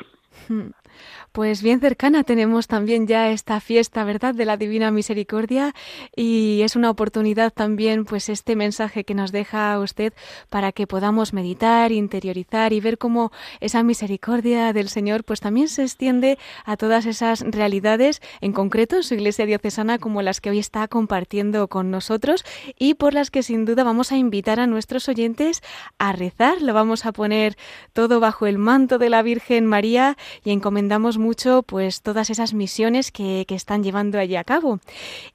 [1.32, 5.74] Pues bien cercana tenemos también ya esta fiesta, ¿verdad?, de la Divina Misericordia
[6.14, 10.12] y es una oportunidad también, pues, este mensaje que nos deja usted
[10.48, 15.82] para que podamos meditar, interiorizar y ver cómo esa misericordia del Señor, pues, también se
[15.82, 20.60] extiende a todas esas realidades, en concreto en su Iglesia diocesana, como las que hoy
[20.60, 22.44] está compartiendo con nosotros
[22.78, 25.62] y por las que sin duda vamos a invitar a nuestros oyentes
[25.98, 26.62] a rezar.
[26.62, 27.56] Lo vamos a poner
[27.92, 33.10] todo bajo el manto de la Virgen María y encomendamos mucho pues todas esas misiones
[33.10, 34.80] que, que están llevando allí a cabo.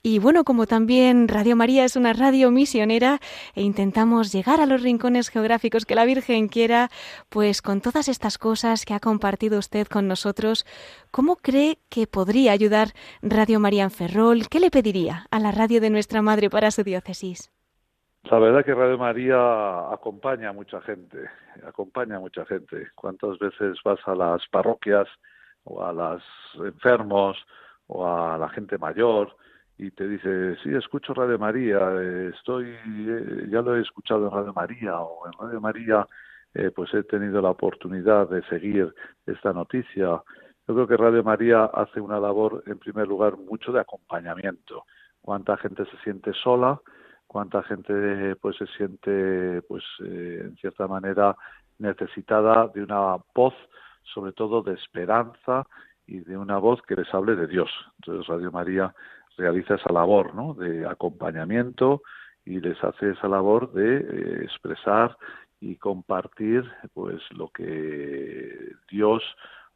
[0.04, 3.20] Y bueno, como también Radio María es una radio misionera
[3.56, 6.90] e intentamos llegar a los rincones geográficos que la Virgen quiera,
[7.30, 10.66] pues con todas estas cosas que ha compartido usted con nosotros,
[11.12, 14.48] ¿cómo cree que podría ayudar Radio María en Ferrol?
[14.50, 17.52] ¿Qué le pediría a la radio de nuestra madre para su diócesis?
[18.30, 21.18] La verdad que Radio María acompaña a mucha gente,
[21.66, 22.90] acompaña a mucha gente.
[22.94, 25.08] ¿Cuántas veces vas a las parroquias
[25.64, 26.24] o a los
[26.64, 27.38] enfermos
[27.88, 29.36] o a la gente mayor
[29.80, 31.80] y te dice, sí, escucho Radio María,
[32.30, 36.08] estoy, eh, ya lo he escuchado en Radio María o en Radio María,
[36.54, 38.94] eh, pues he tenido la oportunidad de seguir
[39.26, 40.22] esta noticia.
[40.68, 44.86] Yo creo que Radio María hace una labor, en primer lugar, mucho de acompañamiento.
[45.20, 46.80] Cuánta gente se siente sola,
[47.30, 51.36] cuánta gente pues se siente pues eh, en cierta manera
[51.78, 53.54] necesitada de una voz
[54.14, 55.68] sobre todo de esperanza
[56.08, 57.70] y de una voz que les hable de Dios.
[58.00, 58.96] Entonces Radio María
[59.38, 60.56] realiza esa labor ¿no?
[60.56, 62.02] de acompañamiento
[62.46, 65.16] y les hace esa labor de eh, expresar
[65.62, 66.64] y compartir
[66.96, 69.22] pues lo que Dios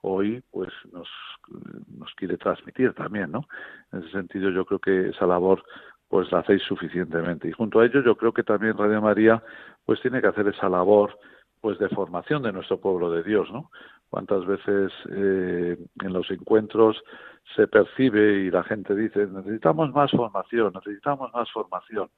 [0.01, 1.07] hoy pues nos,
[1.97, 3.47] nos quiere transmitir también, ¿no?
[3.91, 5.63] En ese sentido yo creo que esa labor
[6.13, 7.47] pues la hacéis suficientemente.
[7.47, 9.41] Y junto a ello yo creo que también Radio María
[9.83, 11.17] pues tiene que hacer esa labor
[11.59, 13.71] pues de formación de nuestro pueblo de Dios, ¿no?
[14.11, 17.03] Cuántas veces eh, en los encuentros
[17.55, 22.09] se percibe y la gente dice necesitamos más formación, necesitamos más formación.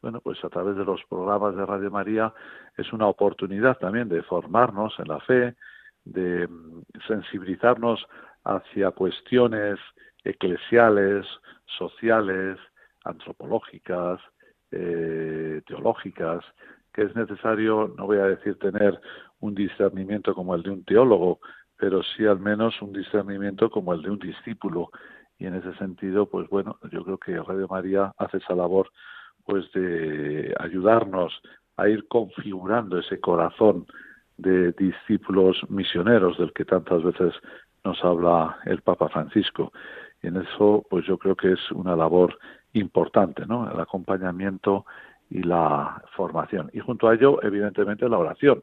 [0.00, 2.32] Bueno, pues a través de los programas de Radio María
[2.76, 5.56] es una oportunidad también de formarnos en la fe,
[6.04, 8.06] de mm, sensibilizarnos
[8.44, 9.80] hacia cuestiones
[10.22, 11.26] eclesiales,
[11.66, 12.56] sociales,
[13.04, 14.20] antropológicas,
[14.70, 16.44] eh, teológicas,
[16.92, 19.00] que es necesario, no voy a decir tener
[19.40, 21.40] un discernimiento como el de un teólogo,
[21.76, 24.90] pero sí al menos un discernimiento como el de un discípulo.
[25.38, 28.90] Y en ese sentido, pues bueno, yo creo que Radio María hace esa labor
[29.44, 31.32] pues de ayudarnos
[31.76, 33.86] a ir configurando ese corazón
[34.36, 37.34] de discípulos misioneros del que tantas veces
[37.84, 39.72] nos habla el Papa Francisco.
[40.22, 42.38] Y en eso, pues yo creo que es una labor
[42.72, 43.70] importante, ¿no?
[43.70, 44.86] El acompañamiento
[45.30, 46.70] y la formación.
[46.72, 48.62] Y junto a ello, evidentemente, la oración.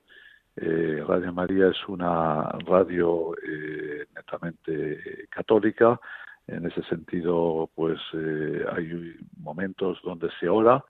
[0.56, 6.00] Eh, radio María es una radio eh, netamente católica.
[6.48, 10.84] En ese sentido, pues eh, hay momentos donde se ora.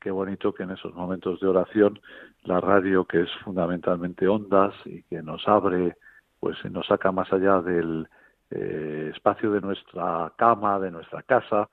[0.00, 2.00] Qué bonito que en esos momentos de oración
[2.44, 5.96] la radio, que es fundamentalmente ondas y que nos abre,
[6.38, 8.08] pues nos saca más allá del
[8.50, 11.68] espacio de nuestra cama, de nuestra casa,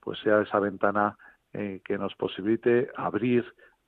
[0.00, 1.16] pues sea esa ventana
[1.52, 3.44] eh, que nos posibilite abrir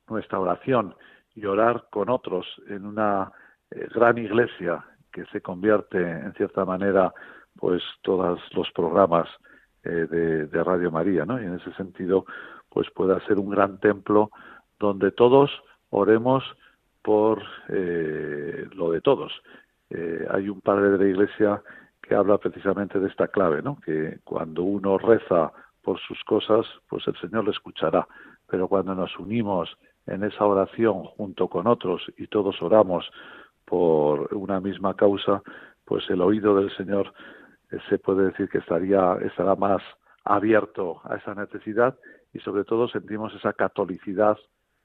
[0.09, 0.97] nuestra oración
[1.35, 3.31] y orar con otros en una
[3.71, 7.15] eh, gran iglesia que se convierte en cierta manera
[7.57, 9.29] pues todos los programas
[9.85, 10.09] eh,
[10.51, 11.25] de, Radio María.
[11.29, 12.27] Y en ese sentido
[12.69, 14.31] pues pueda ser un gran templo
[14.81, 15.51] donde todos
[15.91, 16.43] oremos
[17.03, 19.33] por lo de todos.
[20.31, 21.63] hay un padre de la iglesia
[22.01, 23.79] que habla precisamente de esta clave, ¿no?
[23.81, 28.07] Que cuando uno reza por sus cosas, pues el Señor le escuchará.
[28.49, 33.11] Pero cuando nos unimos en esa oración junto con otros y todos oramos
[33.65, 35.43] por una misma causa,
[35.85, 37.13] pues el oído del Señor
[37.71, 39.83] eh, se puede decir que estaría estará más
[40.25, 41.97] abierto a esa necesidad
[42.33, 44.39] y sobre todo sentimos esa catolicidad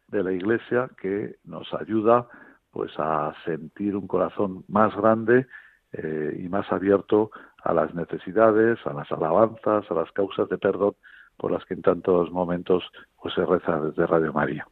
[0.07, 2.27] de la Iglesia que nos ayuda
[2.71, 5.47] pues a sentir un corazón más grande
[5.93, 7.31] eh, y más abierto
[7.63, 10.95] a las necesidades, a las alabanzas, a las causas de perdón
[11.37, 12.83] por las que en tantos momentos
[13.21, 14.67] pues, se reza desde Radio María.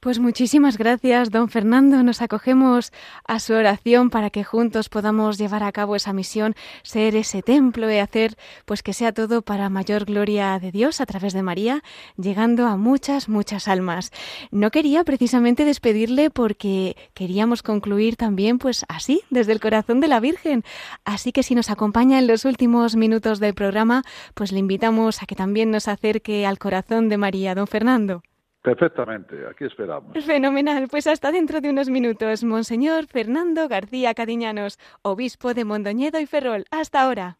[0.00, 2.02] Pues muchísimas gracias, don Fernando.
[2.02, 2.90] Nos acogemos
[3.28, 7.92] a su oración para que juntos podamos llevar a cabo esa misión, ser ese templo
[7.92, 11.82] y hacer pues que sea todo para mayor gloria de Dios a través de María,
[12.16, 14.10] llegando a muchas, muchas almas.
[14.50, 20.18] No quería precisamente despedirle porque queríamos concluir también pues así, desde el corazón de la
[20.18, 20.64] Virgen.
[21.04, 25.26] Así que si nos acompaña en los últimos minutos del programa, pues le invitamos a
[25.26, 28.22] que también nos acerque al corazón de María, don Fernando.
[28.62, 30.12] Perfectamente, aquí esperamos.
[30.24, 36.26] Fenomenal, pues hasta dentro de unos minutos, Monseñor Fernando García Cadiñanos, obispo de Mondoñedo y
[36.26, 36.64] Ferrol.
[36.70, 37.39] Hasta ahora.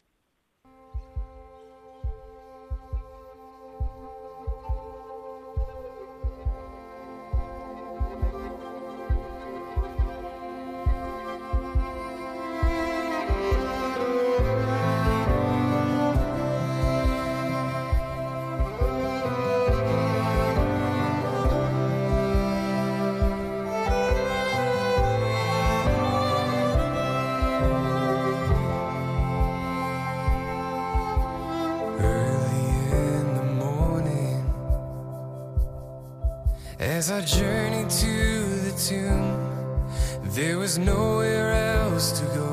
[37.01, 39.89] As I journeyed to the tomb,
[40.35, 41.49] there was nowhere
[41.79, 42.51] else to go.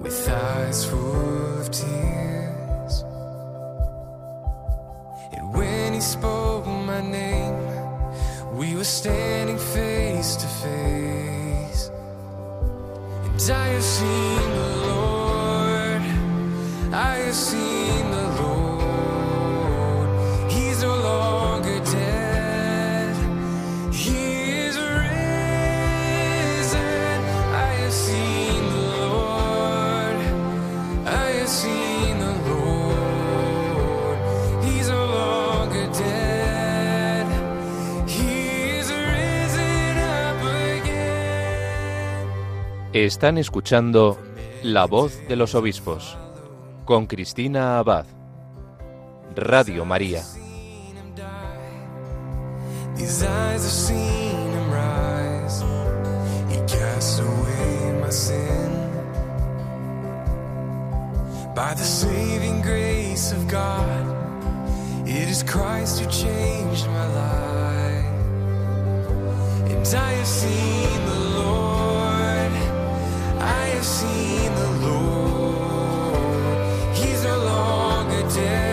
[0.00, 3.04] With eyes full of tears,
[5.34, 7.60] and when he spoke my name,
[8.56, 11.90] we were standing face to face.
[13.26, 14.31] And I have seen
[42.92, 44.18] Están escuchando
[44.62, 46.18] La voz de los obispos
[46.84, 48.04] con Cristina Abad.
[49.34, 50.22] Radio María.
[61.54, 68.06] By the saving grace of God, it is Christ who changed my life.
[69.70, 71.71] And I have seen the Lord.
[78.34, 78.71] dear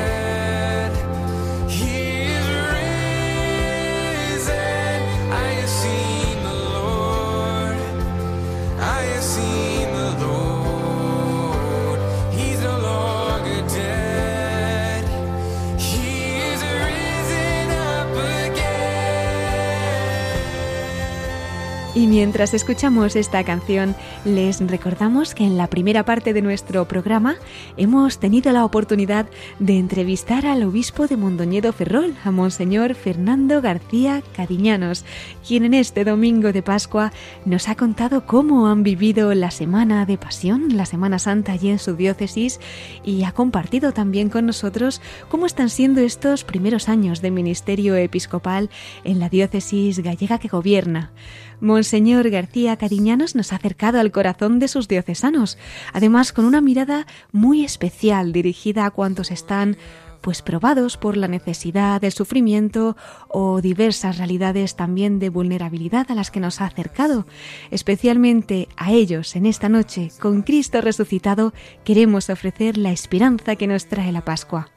[22.09, 23.95] mientras escuchamos esta canción,
[24.25, 27.35] les recordamos que en la primera parte de nuestro programa
[27.77, 29.27] hemos tenido la oportunidad
[29.59, 35.05] de entrevistar al obispo de Mondoñedo Ferrol, a Monseñor Fernando García Cadiñanos,
[35.47, 37.13] quien en este domingo de Pascua
[37.45, 41.79] nos ha contado cómo han vivido la Semana de Pasión, la Semana Santa allí en
[41.79, 42.59] su diócesis,
[43.03, 44.99] y ha compartido también con nosotros
[45.29, 48.71] cómo están siendo estos primeros años de ministerio episcopal
[49.03, 51.11] en la diócesis gallega que gobierna.
[51.61, 55.57] Monseñor García Cariñanos nos ha acercado al corazón de sus diocesanos,
[55.93, 59.77] además con una mirada muy especial dirigida a cuantos están
[60.21, 62.97] pues probados por la necesidad, el sufrimiento
[63.29, 67.25] o diversas realidades también de vulnerabilidad a las que nos ha acercado.
[67.71, 71.53] Especialmente a ellos en esta noche, con Cristo resucitado,
[71.83, 74.69] queremos ofrecer la esperanza que nos trae la Pascua.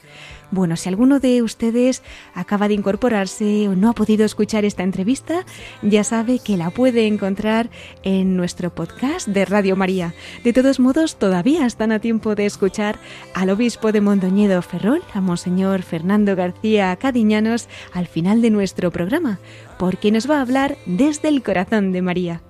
[0.53, 2.03] Bueno, si alguno de ustedes
[2.35, 5.47] acaba de incorporarse o no ha podido escuchar esta entrevista,
[5.81, 7.71] ya sabe que la puede encontrar
[8.03, 10.13] en nuestro podcast de Radio María.
[10.43, 12.99] De todos modos, todavía están a tiempo de escuchar
[13.33, 19.39] al obispo de Mondoñedo Ferrol, a Monseñor Fernando García Cadiñanos, al final de nuestro programa,
[19.79, 22.43] porque nos va a hablar desde el corazón de María.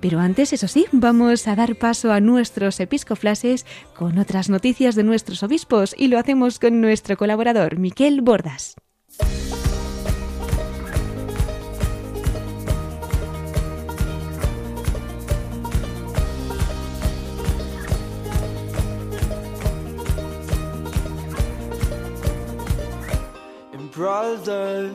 [0.00, 5.04] Pero antes, eso sí, vamos a dar paso a nuestros episcoflases con otras noticias de
[5.04, 8.76] nuestros obispos y lo hacemos con nuestro colaborador, Miquel Bordas.
[24.00, 24.94] Brothers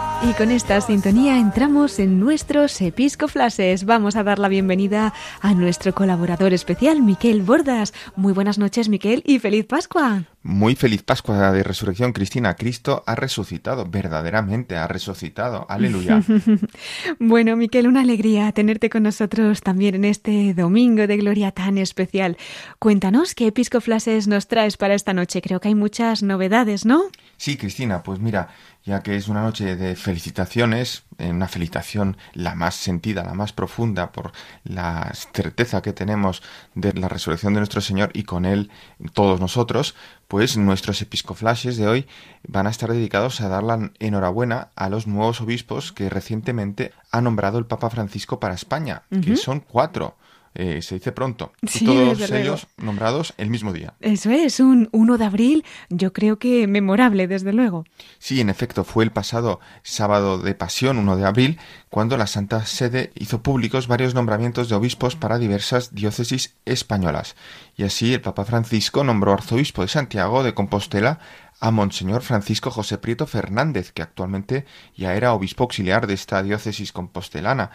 [0.31, 3.83] Y con esta sintonía entramos en nuestros episcoflases.
[3.83, 7.93] Vamos a dar la bienvenida a nuestro colaborador especial, Miquel Bordas.
[8.15, 10.23] Muy buenas noches, Miquel, y feliz Pascua.
[10.43, 12.55] Muy feliz Pascua de Resurrección, Cristina.
[12.55, 15.65] Cristo ha resucitado, verdaderamente ha resucitado.
[15.69, 16.23] Aleluya.
[17.19, 22.37] bueno, Miquel, una alegría tenerte con nosotros también en este domingo de gloria tan especial.
[22.79, 25.41] Cuéntanos qué episcoflases nos traes para esta noche.
[25.41, 27.03] Creo que hay muchas novedades, ¿no?
[27.37, 28.49] Sí, Cristina, pues mira,
[28.83, 34.11] ya que es una noche de felicitaciones, una felicitación la más sentida, la más profunda
[34.11, 34.31] por
[34.63, 36.41] la certeza que tenemos
[36.73, 38.71] de la resurrección de nuestro Señor y con él
[39.13, 39.95] todos nosotros,
[40.27, 42.07] pues nuestros episcoflashes de hoy
[42.47, 47.21] van a estar dedicados a dar la enhorabuena a los nuevos obispos que recientemente ha
[47.21, 50.15] nombrado el Papa Francisco para España, que son cuatro.
[50.53, 51.53] Eh, se dice pronto.
[51.65, 53.93] Sí, y todos ellos nombrados el mismo día.
[54.01, 57.85] Eso es, un 1 de abril, yo creo que memorable, desde luego.
[58.19, 62.65] Sí, en efecto, fue el pasado sábado de Pasión, 1 de abril, cuando la Santa
[62.65, 67.35] Sede hizo públicos varios nombramientos de obispos para diversas diócesis españolas.
[67.77, 71.19] Y así el Papa Francisco nombró arzobispo de Santiago de Compostela
[71.61, 74.65] a Monseñor Francisco José Prieto Fernández, que actualmente
[74.97, 77.69] ya era obispo auxiliar de esta diócesis compostelana.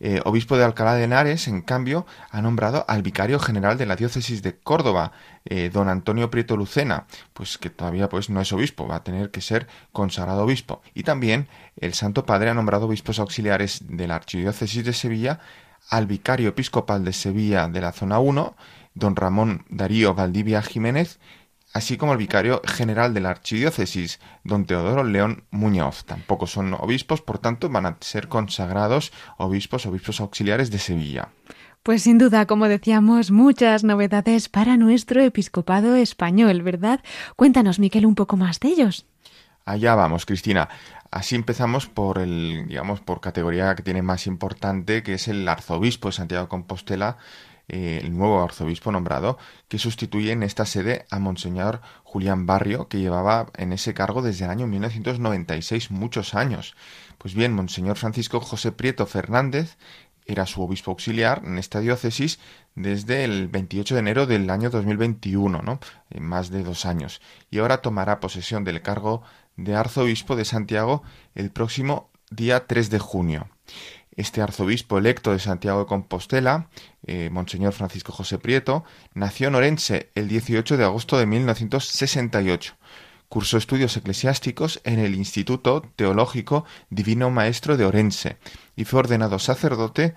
[0.00, 3.96] Eh, obispo de Alcalá de Henares, en cambio, ha nombrado al vicario general de la
[3.96, 5.12] diócesis de Córdoba,
[5.46, 9.30] eh, don Antonio Prieto Lucena, pues que todavía pues no es obispo, va a tener
[9.30, 10.82] que ser consagrado obispo.
[10.92, 11.48] Y también
[11.80, 15.40] el Santo Padre ha nombrado obispos auxiliares de la archidiócesis de Sevilla
[15.88, 18.54] al vicario episcopal de Sevilla de la zona 1,
[18.94, 21.18] don Ramón Darío Valdivia Jiménez,
[21.72, 26.04] así como el vicario general de la archidiócesis, don Teodoro León Muñoz.
[26.04, 31.28] Tampoco son obispos, por tanto, van a ser consagrados obispos, obispos auxiliares de Sevilla.
[31.82, 37.00] Pues sin duda, como decíamos, muchas novedades para nuestro episcopado español, ¿verdad?
[37.34, 39.06] Cuéntanos, Miquel, un poco más de ellos.
[39.64, 40.68] Allá vamos, Cristina.
[41.10, 46.08] Así empezamos por el, digamos, por categoría que tiene más importante, que es el arzobispo
[46.08, 47.18] de Santiago de Compostela,
[47.68, 49.38] eh, el nuevo arzobispo nombrado,
[49.68, 54.44] que sustituye en esta sede a Monseñor Julián Barrio, que llevaba en ese cargo desde
[54.44, 56.74] el año 1996, muchos años.
[57.18, 59.76] Pues bien, Monseñor Francisco José Prieto Fernández
[60.26, 62.38] era su obispo auxiliar en esta diócesis
[62.74, 65.80] desde el 28 de enero del año 2021, ¿no?
[66.10, 67.20] En más de dos años.
[67.50, 69.22] Y ahora tomará posesión del cargo
[69.56, 71.02] de arzobispo de Santiago
[71.34, 73.48] el próximo día 3 de junio.
[74.14, 76.68] Este arzobispo electo de Santiago de Compostela,
[77.06, 78.84] eh, Monseñor Francisco José Prieto,
[79.14, 82.74] nació en Orense el 18 de agosto de 1968.
[83.30, 88.36] Cursó estudios eclesiásticos en el Instituto Teológico Divino Maestro de Orense
[88.76, 90.14] y fue ordenado sacerdote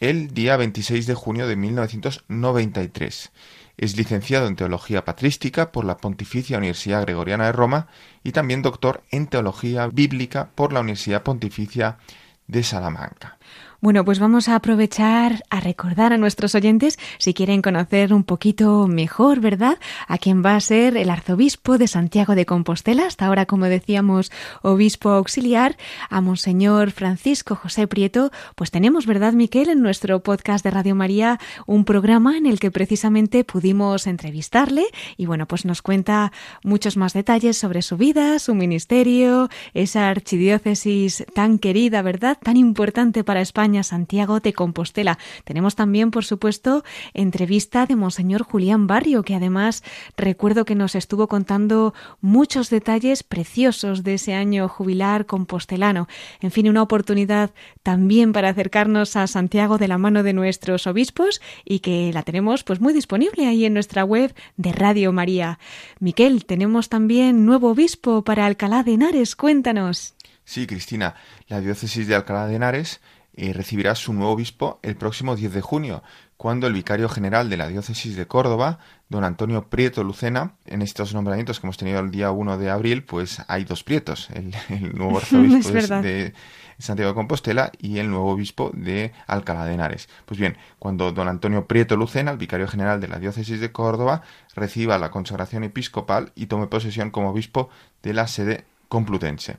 [0.00, 3.30] el día 26 de junio de 1993.
[3.76, 7.86] Es licenciado en Teología Patrística por la Pontificia Universidad Gregoriana de Roma
[8.24, 11.98] y también doctor en Teología Bíblica por la Universidad Pontificia
[12.46, 13.36] de Salamanca.
[13.82, 18.88] Bueno, pues vamos a aprovechar a recordar a nuestros oyentes, si quieren conocer un poquito
[18.88, 23.44] mejor, ¿verdad?, a quién va a ser el arzobispo de Santiago de Compostela, hasta ahora,
[23.44, 25.76] como decíamos, obispo auxiliar,
[26.08, 31.38] a Monseñor Francisco José Prieto, pues tenemos, ¿verdad, Miquel, en nuestro podcast de Radio María,
[31.66, 34.86] un programa en el que precisamente pudimos entrevistarle
[35.18, 36.32] y, bueno, pues nos cuenta
[36.64, 43.22] muchos más detalles sobre su vida, su ministerio, esa archidiócesis tan querida, ¿verdad?, tan importante
[43.22, 45.18] para España Santiago de Compostela.
[45.44, 49.82] Tenemos también, por supuesto, entrevista de Monseñor Julián Barrio, que además
[50.16, 56.08] recuerdo que nos estuvo contando muchos detalles preciosos de ese año jubilar compostelano.
[56.40, 57.50] En fin, una oportunidad
[57.82, 62.64] también para acercarnos a Santiago de la mano de nuestros obispos y que la tenemos
[62.64, 65.58] pues muy disponible ahí en nuestra web de Radio María.
[66.00, 69.36] Miquel, tenemos también nuevo obispo para Alcalá de Henares.
[69.36, 70.14] Cuéntanos.
[70.44, 71.16] Sí, Cristina,
[71.48, 73.00] la diócesis de Alcalá de Henares
[73.36, 76.02] eh, recibirá su nuevo obispo el próximo 10 de junio,
[76.36, 78.78] cuando el vicario general de la diócesis de Córdoba,
[79.08, 83.04] don Antonio Prieto Lucena, en estos nombramientos que hemos tenido el día 1 de abril,
[83.04, 84.52] pues hay dos Prietos, el,
[84.94, 86.34] nuevo arzobispo de, de,
[86.78, 90.08] Santiago de Compostela y el nuevo obispo de Alcalá de Henares.
[90.26, 94.22] Pues bien, cuando don Antonio Prieto Lucena, el vicario general de la diócesis de Córdoba,
[94.54, 97.70] reciba la consagración episcopal y tome posesión como obispo
[98.02, 99.58] de la sede complutense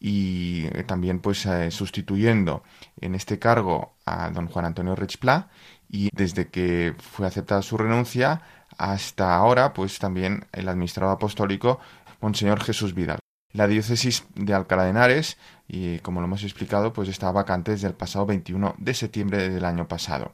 [0.00, 2.62] y eh, también pues eh, sustituyendo
[3.00, 5.48] en este cargo a don Juan Antonio Rechpla
[5.88, 8.42] y desde que fue aceptada su renuncia
[8.78, 11.80] hasta ahora pues también el administrador apostólico
[12.20, 13.18] Monseñor Jesús Vidal.
[13.52, 15.36] La diócesis de Alcalá de Henares,
[15.68, 19.66] y como lo hemos explicado, pues estaba vacante desde el pasado 21 de septiembre del
[19.66, 20.32] año pasado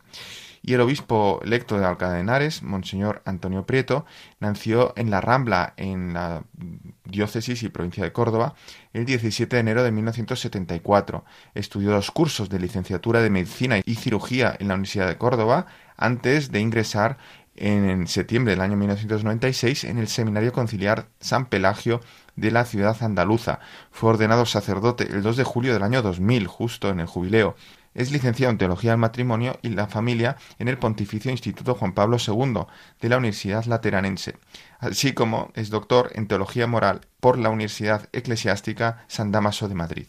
[0.69, 4.05] y el obispo electo de Alcalá de Henares, Monseñor Antonio Prieto,
[4.39, 6.45] nació en la Rambla, en la
[7.07, 8.55] diócesis y provincia de Córdoba,
[8.93, 11.25] el 17 de enero de 1974.
[11.55, 15.64] Estudió dos cursos de licenciatura de Medicina y Cirugía en la Universidad de Córdoba
[15.97, 17.16] antes de ingresar
[17.57, 22.03] en septiembre del año 1996 en el Seminario Conciliar San Pelagio
[22.37, 23.61] de la ciudad andaluza.
[23.91, 27.57] Fue ordenado sacerdote el 2 de julio del año 2000, justo en el jubileo.
[27.99, 32.16] Es licenciado en Teología del Matrimonio y la Familia en el Pontificio Instituto Juan Pablo
[32.24, 32.61] II
[33.01, 34.36] de la Universidad Lateranense,
[34.78, 40.07] así como es doctor en Teología Moral por la Universidad Eclesiástica San Damaso de Madrid.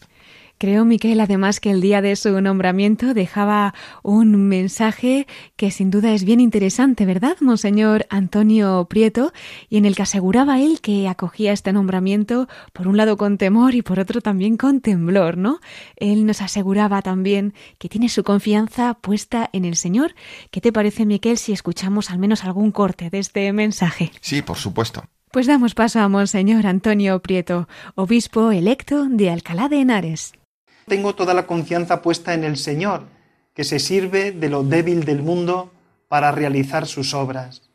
[0.60, 6.12] Creo, Miquel, además que el día de su nombramiento dejaba un mensaje que sin duda
[6.12, 9.32] es bien interesante, ¿verdad, Monseñor Antonio Prieto?
[9.70, 13.74] Y en el que aseguraba él que acogía este nombramiento por un lado con temor
[13.74, 15.60] y por otro también con temblor, ¿no?
[15.96, 20.14] Él nos aseguraba también que tiene su confianza puesta en el Señor.
[20.50, 24.12] ¿Qué te parece, Miquel, si escuchamos al menos algún corte de este mensaje?
[24.20, 25.04] Sí, por supuesto.
[25.30, 30.34] Pues damos paso a Monseñor Antonio Prieto, obispo electo de Alcalá de Henares
[30.90, 33.04] tengo toda la confianza puesta en el Señor,
[33.54, 35.72] que se sirve de lo débil del mundo
[36.08, 37.70] para realizar sus obras.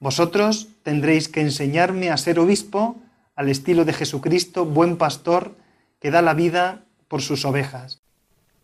[0.00, 2.96] Vosotros tendréis que enseñarme a ser obispo
[3.36, 5.56] al estilo de Jesucristo, buen pastor,
[6.00, 8.00] que da la vida por sus ovejas.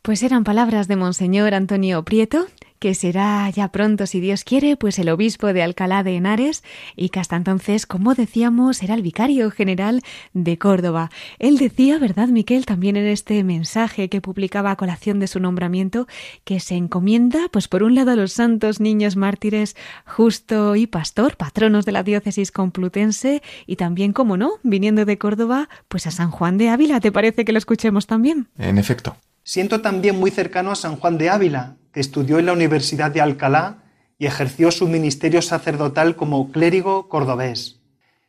[0.05, 2.47] Pues eran palabras de Monseñor Antonio Prieto,
[2.79, 6.63] que será ya pronto, si Dios quiere, pues el obispo de Alcalá de Henares
[6.95, 10.03] y que hasta entonces, como decíamos, era el vicario general
[10.35, 11.11] de Córdoba.
[11.39, 16.07] Él decía, ¿verdad, Miquel, también en este mensaje que publicaba a colación de su nombramiento,
[16.45, 19.75] que se encomienda, pues por un lado a los santos niños mártires
[20.05, 25.71] Justo y Pastor, patronos de la diócesis complutense, y también, como no, viniendo de Córdoba,
[25.89, 27.01] pues a San Juan de Ávila.
[27.01, 28.49] ¿Te parece que lo escuchemos también?
[28.59, 29.17] En efecto.
[29.47, 33.21] Siento también muy cercano a San Juan de Ávila, que estudió en la Universidad de
[33.21, 33.85] Alcalá
[34.19, 37.77] y ejerció su ministerio sacerdotal como clérigo cordobés.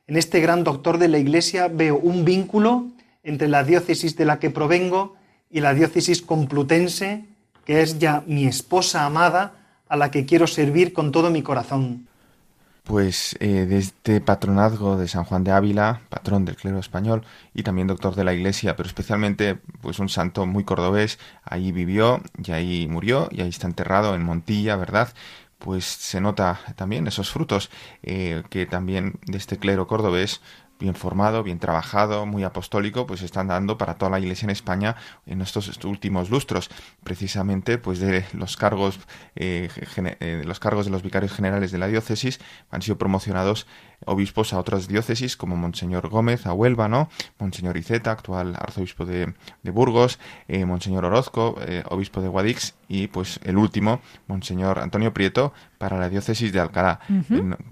[0.07, 2.87] En este gran doctor de la Iglesia veo un vínculo
[3.23, 5.15] entre la diócesis de la que provengo
[5.49, 7.23] y la diócesis complutense,
[7.63, 9.53] que es ya mi esposa amada,
[9.87, 12.07] a la que quiero servir con todo mi corazón.
[12.85, 17.63] Pues eh, de este patronazgo de San Juan de Ávila, patrón del clero español y
[17.63, 22.51] también doctor de la Iglesia, pero especialmente pues un santo muy cordobés, ahí vivió y
[22.51, 25.11] ahí murió y ahí está enterrado en Montilla, ¿verdad?
[25.57, 27.71] Pues se nota también esos frutos
[28.03, 30.41] eh, que también de este clero cordobés
[30.79, 34.95] bien formado, bien trabajado, muy apostólico, pues están dando para toda la Iglesia en España
[35.25, 36.69] en estos últimos lustros,
[37.03, 38.99] precisamente pues de los cargos,
[39.35, 39.69] eh,
[40.19, 42.39] eh, los cargos de los vicarios generales de la diócesis
[42.71, 43.67] han sido promocionados
[44.05, 47.09] obispos a otras diócesis como Monseñor Gómez a Huelva, ¿no?
[47.39, 49.33] Monseñor Iceta, actual arzobispo de,
[49.63, 51.57] Burgos, eh, Monseñor Orozco,
[51.89, 56.99] obispo de Guadix y pues el último, Monseñor Antonio Prieto, para la diócesis de Alcalá.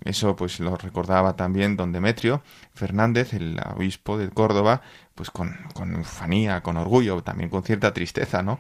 [0.04, 2.42] Eso pues lo recordaba también don Demetrio
[2.74, 4.82] Fernández, el obispo de Córdoba,
[5.16, 8.60] pues con, con ufanía, con orgullo, también con cierta tristeza, ¿no?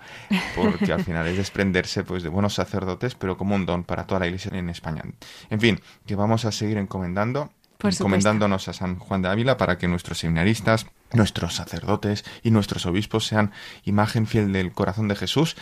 [0.55, 4.21] Porque al final es desprenderse pues de buenos sacerdotes, pero como un don para toda
[4.21, 5.03] la iglesia en España.
[5.49, 7.51] En fin, que vamos a seguir encomendando
[7.83, 13.27] encomendándonos a San Juan de Ávila para que nuestros seminaristas, nuestros sacerdotes y nuestros obispos
[13.27, 13.51] sean
[13.83, 15.55] imagen fiel del corazón de Jesús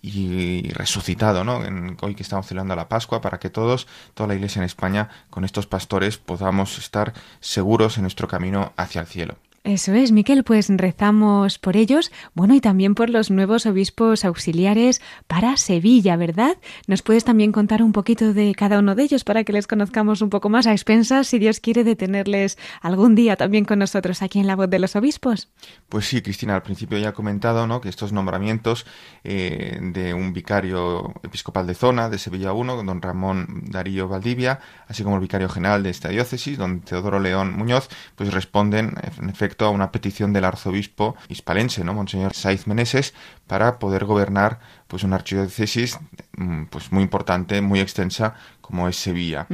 [0.00, 1.64] y resucitado, ¿no?
[1.64, 5.08] En, hoy que estamos celebrando la Pascua, para que todos, toda la Iglesia en España,
[5.30, 9.36] con estos pastores, podamos estar seguros en nuestro camino hacia el cielo.
[9.66, 15.02] Eso es, Miquel, pues rezamos por ellos, bueno, y también por los nuevos obispos auxiliares
[15.26, 16.56] para Sevilla, ¿verdad?
[16.86, 20.22] ¿Nos puedes también contar un poquito de cada uno de ellos para que les conozcamos
[20.22, 24.38] un poco más a expensas, si Dios quiere detenerles algún día también con nosotros aquí
[24.38, 25.48] en la voz de los obispos?
[25.88, 28.86] Pues sí, Cristina, al principio ya he comentado, ¿no?, que estos nombramientos
[29.24, 35.02] eh, de un vicario episcopal de zona de Sevilla 1, don Ramón Darío Valdivia, así
[35.02, 39.55] como el vicario general de esta diócesis, don Teodoro León Muñoz, pues responden, en efecto,
[39.64, 41.94] a una petición del arzobispo hispalense, ¿no?
[41.94, 43.14] Monseñor Saiz Meneses,
[43.46, 45.98] para poder gobernar pues una archidiócesis
[46.36, 49.46] mm, pues muy importante, muy extensa como es Sevilla.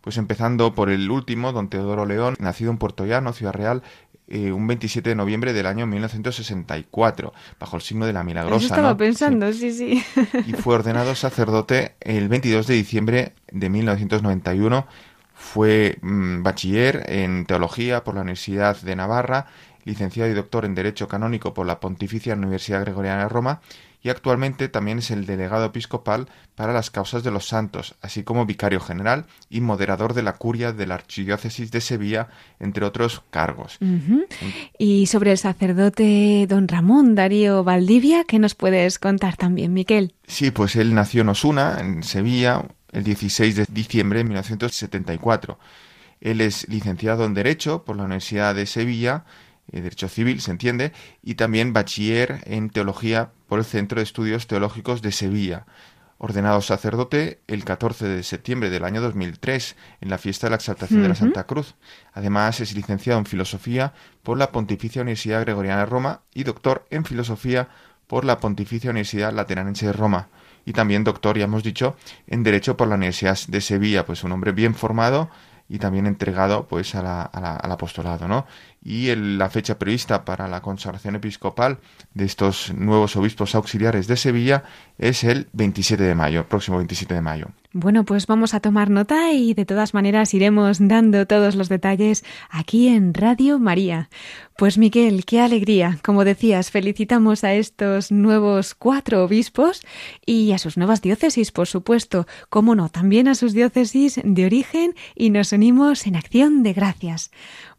[0.00, 3.82] Pues empezando por el último, don Teodoro León, nacido en Puerto Llano, Ciudad Real,
[4.26, 8.64] eh, un 27 de noviembre del año 1964, bajo el signo de la Milagrosa.
[8.64, 9.70] Eso estaba pensando, sí.
[9.70, 10.02] sí.
[10.46, 14.86] Y fue ordenado sacerdote el 22 de diciembre de 1991
[15.34, 19.46] fue mm, bachiller en teología por la Universidad de Navarra,
[19.84, 23.60] licenciado y doctor en Derecho Canónico por la Pontificia Universidad Gregoriana de Roma
[24.04, 28.44] y actualmente también es el delegado episcopal para las causas de los santos, así como
[28.44, 32.28] vicario general y moderador de la curia de la Archidiócesis de Sevilla,
[32.60, 33.78] entre otros cargos.
[34.78, 40.14] Y sobre el sacerdote don Ramón Darío Valdivia, ¿qué nos puedes contar también, Miquel?
[40.26, 42.62] Sí, pues él nació en Osuna, en Sevilla,
[42.94, 45.58] el 16 de diciembre de 1974.
[46.20, 49.24] Él es licenciado en Derecho por la Universidad de Sevilla,
[49.72, 50.92] eh, Derecho Civil, se entiende,
[51.22, 55.66] y también bachiller en Teología por el Centro de Estudios Teológicos de Sevilla.
[56.18, 61.02] Ordenado sacerdote el 14 de septiembre del año 2003 en la fiesta de la exaltación
[61.02, 61.74] de la Santa Cruz.
[62.12, 63.92] Además es licenciado en Filosofía
[64.22, 67.68] por la Pontificia Universidad Gregoriana de Roma y doctor en Filosofía
[68.06, 70.28] por la Pontificia Universidad Lateranense de Roma
[70.64, 71.96] y también doctor, ya hemos dicho,
[72.26, 75.30] en Derecho por la Universidad de Sevilla, pues un hombre bien formado
[75.68, 78.46] y también entregado pues a la, al apostolado, ¿no?
[78.82, 81.78] Y la fecha prevista para la consagración episcopal
[82.12, 84.64] de estos nuevos obispos auxiliares de Sevilla
[84.98, 87.48] es el 27 de mayo, próximo 27 de mayo.
[87.76, 92.24] Bueno, pues vamos a tomar nota y de todas maneras iremos dando todos los detalles
[92.48, 94.08] aquí en Radio María.
[94.56, 95.98] Pues Miguel, qué alegría.
[96.04, 99.82] Como decías, felicitamos a estos nuevos cuatro obispos
[100.24, 104.94] y a sus nuevas diócesis, por supuesto, como no, también a sus diócesis de origen
[105.16, 107.32] y nos unimos en acción de gracias.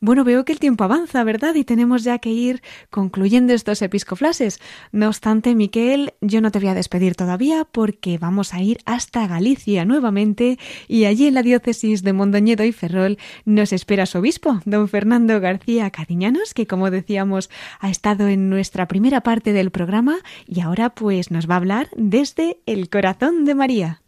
[0.05, 1.55] Bueno, veo que el tiempo avanza, ¿verdad?
[1.55, 4.59] Y tenemos ya que ir concluyendo estos episcoflases.
[4.91, 9.25] No obstante, Miquel, yo no te voy a despedir todavía porque vamos a ir hasta
[9.25, 14.61] Galicia nuevamente y allí en la diócesis de Mondoñedo y Ferrol nos espera su obispo,
[14.65, 17.49] don Fernando García Cadiñanos, que como decíamos
[17.79, 21.89] ha estado en nuestra primera parte del programa y ahora pues nos va a hablar
[21.95, 24.04] desde el corazón de María.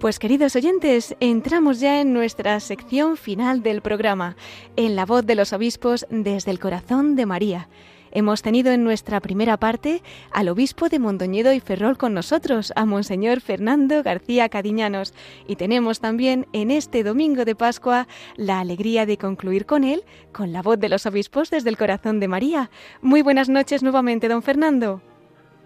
[0.00, 4.34] Pues queridos oyentes, entramos ya en nuestra sección final del programa,
[4.76, 7.68] en la voz de los obispos desde el corazón de María.
[8.10, 12.86] Hemos tenido en nuestra primera parte al obispo de Mondoñedo y Ferrol con nosotros, a
[12.86, 15.12] Monseñor Fernando García Cadiñanos,
[15.46, 20.50] y tenemos también en este domingo de Pascua la alegría de concluir con él, con
[20.50, 22.70] la voz de los obispos desde el corazón de María.
[23.02, 25.02] Muy buenas noches nuevamente, don Fernando.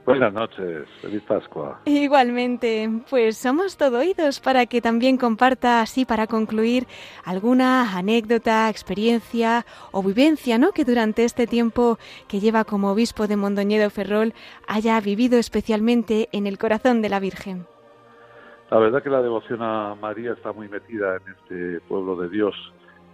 [0.06, 1.80] Buenas noches, feliz Pascua.
[1.86, 6.86] Igualmente, pues somos todo oídos para que también comparta así para concluir
[7.24, 10.72] alguna anécdota, experiencia o vivencia, ¿no?
[10.72, 11.98] Que durante este tiempo
[12.28, 14.34] que lleva como obispo de Mondoñedo Ferrol
[14.68, 17.66] haya vivido especialmente en el corazón de la Virgen.
[18.70, 22.54] La verdad que la devoción a María está muy metida en este pueblo de Dios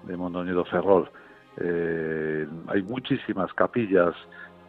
[0.05, 1.09] de Mondoñedo Ferrol.
[1.57, 4.15] Eh, hay muchísimas capillas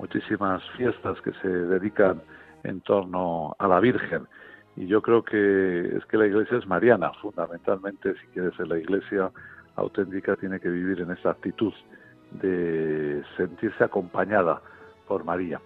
[0.02, 2.24] muchísimas fiestas que se dedican
[2.64, 4.28] en torno a la Virgen.
[4.76, 8.80] Y yo creo que es que la iglesia es mariana, fundamentalmente, si quieres ser la
[8.80, 9.30] iglesia
[9.76, 11.74] auténtica, tiene que vivir en esa actitud
[12.32, 14.62] de sentirse acompañada
[15.08, 15.62] por María.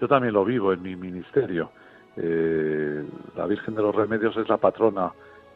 [0.00, 1.70] Yo también lo vivo en mi ministerio.
[2.16, 3.04] Eh,
[3.36, 5.12] la Virgen de los Remedios es la patrona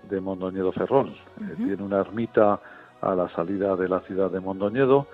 [0.09, 1.09] de Mondoñedo Ferrón.
[1.41, 2.61] Eh, tiene una ermita
[3.01, 5.07] a la salida de la ciudad de Mondoñedo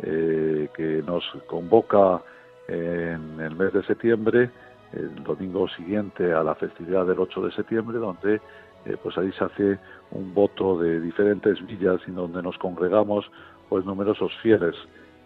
[0.00, 2.22] eh, que nos convoca
[2.68, 4.50] en el mes de septiembre,
[4.92, 8.40] el domingo siguiente a la festividad del 8 de septiembre, donde
[8.84, 9.78] eh, pues ahí se hace
[10.10, 13.30] un voto de diferentes villas y donde nos congregamos
[13.68, 14.74] pues numerosos fieles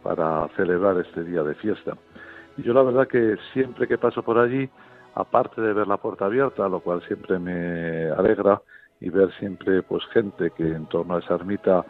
[0.02, 1.96] para celebrar este día de fiesta.
[2.56, 4.68] Y yo la verdad que siempre que paso por allí,
[5.14, 8.62] aparte de ver la puerta abierta, lo cual siempre me alegra,
[9.00, 11.84] y ver siempre pues gente que en torno a esa ermita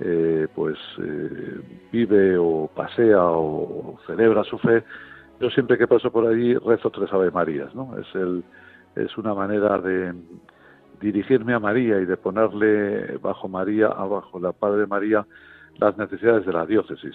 [0.00, 1.60] eh, pues eh,
[1.92, 4.82] vive o pasea o celebra su fe,
[5.40, 7.96] yo siempre que paso por allí rezo tres Ave Marías, ¿no?
[7.98, 8.42] Es, el,
[8.96, 10.12] es una manera de
[11.00, 15.26] dirigirme a María y de ponerle bajo María, abajo la Padre María,
[15.76, 17.14] las necesidades de la diócesis.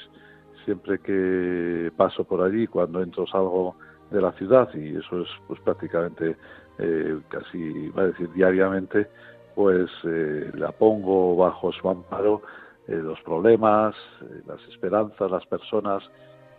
[0.64, 3.76] Siempre que paso por allí, cuando entro salgo
[4.10, 6.38] de la ciudad, y eso es pues prácticamente
[6.78, 9.08] eh, casi, va a decir diariamente,
[9.56, 9.90] pues
[10.54, 16.04] la pongo bajo su amparo eh, los problemas, eh, las esperanzas, las personas,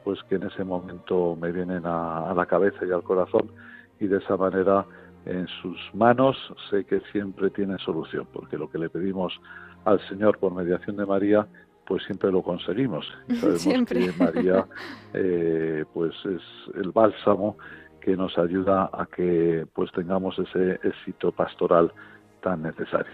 [0.05, 3.51] pues que en ese momento me vienen a, la cabeza y al corazón
[3.99, 4.87] y de esa manera
[5.27, 6.37] en sus manos
[6.71, 9.39] sé que siempre tiene solución, porque lo que le pedimos
[9.85, 11.47] al Señor por mediación de María,
[11.87, 13.07] pues siempre lo conseguimos.
[13.41, 14.67] Sabemos que María,
[15.13, 16.43] eh, pues es
[16.77, 17.59] el bálsamo
[18.01, 21.93] que nos ayuda a que pues tengamos ese éxito pastoral
[22.41, 23.13] tan necesario.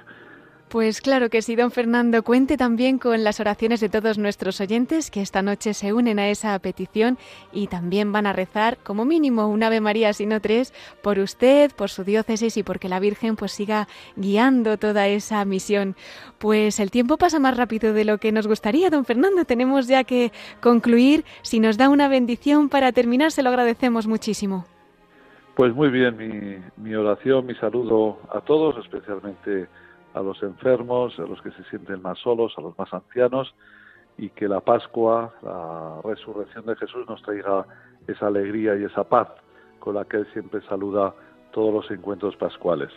[0.69, 2.25] Pues claro que sí, don Fernando.
[2.25, 6.29] Cuente también con las oraciones de todos nuestros oyentes que esta noche se unen a
[6.29, 7.19] esa petición
[7.53, 11.71] y también van a rezar como mínimo un Ave María, si no tres, por usted,
[11.71, 13.87] por su diócesis y porque la Virgen pues siga
[14.17, 15.95] guiando toda esa misión.
[16.39, 19.45] Pues el tiempo pasa más rápido de lo que nos gustaría, don Fernando.
[19.45, 21.25] Tenemos ya que concluir.
[21.43, 24.65] Si nos da una bendición para terminar, se lo agradecemos muchísimo.
[25.55, 29.69] Pues muy bien, mi, mi oración, mi saludo a todos, especialmente
[30.17, 33.55] a los enfermos, a los que se sienten más solos, a los más ancianos,
[34.17, 37.67] y que la Pascua, la resurrección de Jesús nos traiga
[38.07, 39.29] esa alegría y esa paz
[39.79, 41.15] con la que Él siempre saluda
[41.53, 42.91] todos los encuentros pascuales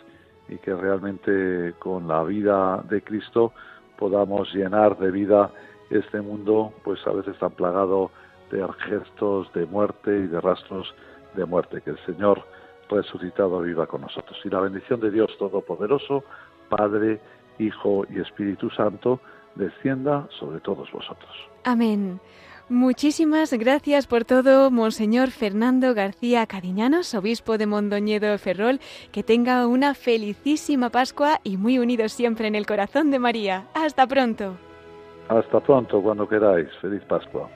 [0.48, 3.52] y que realmente con la vida de Cristo
[3.98, 5.50] podamos llenar de vida
[5.90, 8.10] este mundo, pues a veces tan plagado
[8.50, 10.94] de gestos de muerte y de rastros
[11.34, 11.82] de muerte.
[11.82, 12.42] Que el Señor
[12.88, 14.38] resucitado viva con nosotros.
[14.44, 16.24] Y la bendición de Dios Todopoderoso,
[16.70, 17.20] Padre,
[17.58, 19.20] Hijo y Espíritu Santo,
[19.56, 21.30] descienda sobre todos vosotros.
[21.64, 22.20] Amén.
[22.70, 28.78] Muchísimas gracias por todo, Monseñor Fernando García Cadiñanos, obispo de Mondoñedo Ferrol.
[29.10, 33.66] Que tenga una felicísima Pascua y muy unido siempre en el corazón de María.
[33.74, 34.56] Hasta pronto.
[35.28, 36.68] Hasta pronto, cuando queráis.
[36.80, 37.50] Feliz Pascua.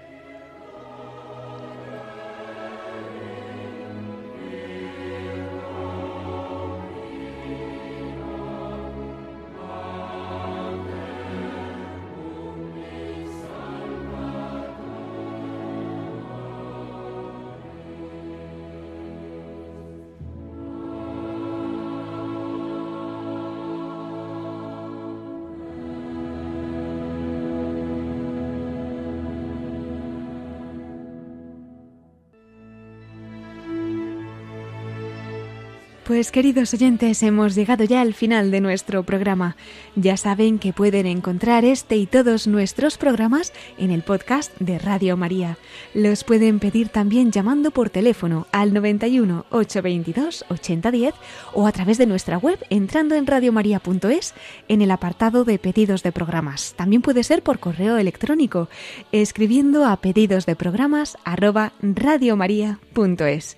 [36.05, 39.57] Pues queridos oyentes, hemos llegado ya al final de nuestro programa.
[39.97, 45.17] Ya saben que pueden encontrar este y todos nuestros programas en el podcast de Radio
[45.17, 45.57] María.
[45.95, 51.15] Los pueden pedir también llamando por teléfono al 91 822 8010
[51.55, 54.35] o a través de nuestra web entrando en radiomaria.es
[54.69, 56.75] en el apartado de pedidos de programas.
[56.77, 58.69] También puede ser por correo electrónico
[59.11, 63.57] escribiendo a pedidos de programas radiomaria.es.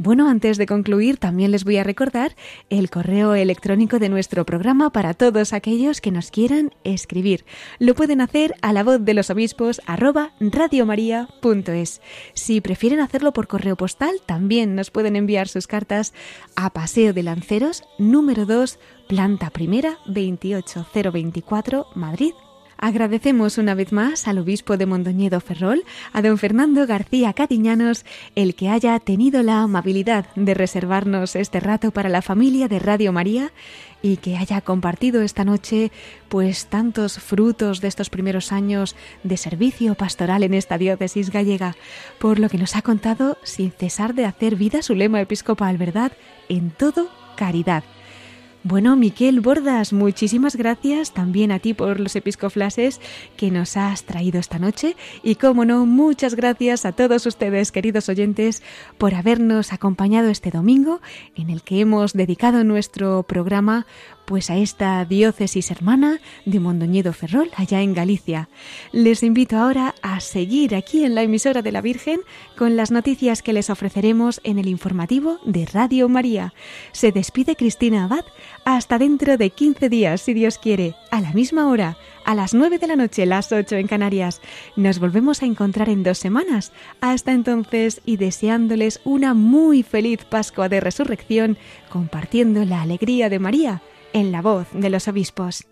[0.00, 2.36] Bueno, antes de concluir, también les voy a recordar
[2.70, 7.44] el correo electrónico de nuestro programa para todos aquellos que nos quieran escribir.
[7.80, 12.00] Lo pueden hacer a la voz de los obispos arroba radiomaria.es.
[12.32, 16.14] Si prefieren hacerlo por correo postal, también nos pueden enviar sus cartas
[16.54, 18.78] a Paseo de Lanceros, número 2,
[19.08, 22.34] planta primera, 28024, Madrid,
[22.80, 28.04] Agradecemos una vez más al obispo de Mondoñedo Ferrol, a don Fernando García Cadiñanos,
[28.36, 33.12] el que haya tenido la amabilidad de reservarnos este rato para la familia de Radio
[33.12, 33.50] María
[34.00, 35.90] y que haya compartido esta noche
[36.28, 41.74] pues tantos frutos de estos primeros años de servicio pastoral en esta diócesis gallega,
[42.20, 46.12] por lo que nos ha contado sin cesar de hacer vida su lema episcopal, ¿verdad?
[46.48, 47.82] En todo caridad.
[48.64, 53.00] Bueno, Miquel Bordas, muchísimas gracias también a ti por los episcoflases
[53.36, 54.96] que nos has traído esta noche.
[55.22, 58.64] Y, como no, muchas gracias a todos ustedes, queridos oyentes,
[58.98, 61.00] por habernos acompañado este domingo
[61.36, 63.86] en el que hemos dedicado nuestro programa
[64.28, 68.50] pues a esta diócesis hermana de Mondoñedo Ferrol, allá en Galicia.
[68.92, 72.20] Les invito ahora a seguir aquí en la emisora de la Virgen
[72.54, 76.52] con las noticias que les ofreceremos en el informativo de Radio María.
[76.92, 78.26] Se despide Cristina Abad
[78.66, 82.78] hasta dentro de 15 días, si Dios quiere, a la misma hora, a las 9
[82.78, 84.42] de la noche, las 8 en Canarias.
[84.76, 86.72] Nos volvemos a encontrar en dos semanas.
[87.00, 91.56] Hasta entonces y deseándoles una muy feliz Pascua de Resurrección,
[91.88, 93.80] compartiendo la alegría de María
[94.18, 95.64] en la voz de los obispos.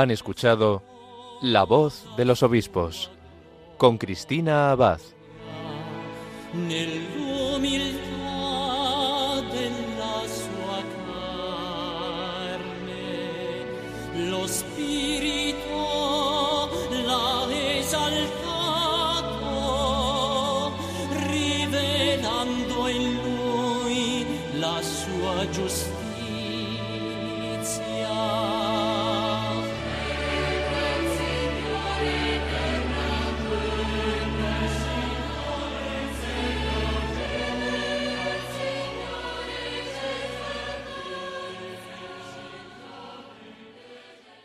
[0.00, 0.82] Han escuchado
[1.42, 3.10] La voz de los obispos
[3.76, 4.98] con Cristina Abad.
[14.16, 15.58] Lo Spirito
[17.06, 18.72] l'ha esaltato,
[21.28, 24.26] rivelando in lui
[24.58, 25.99] la sua giustizia.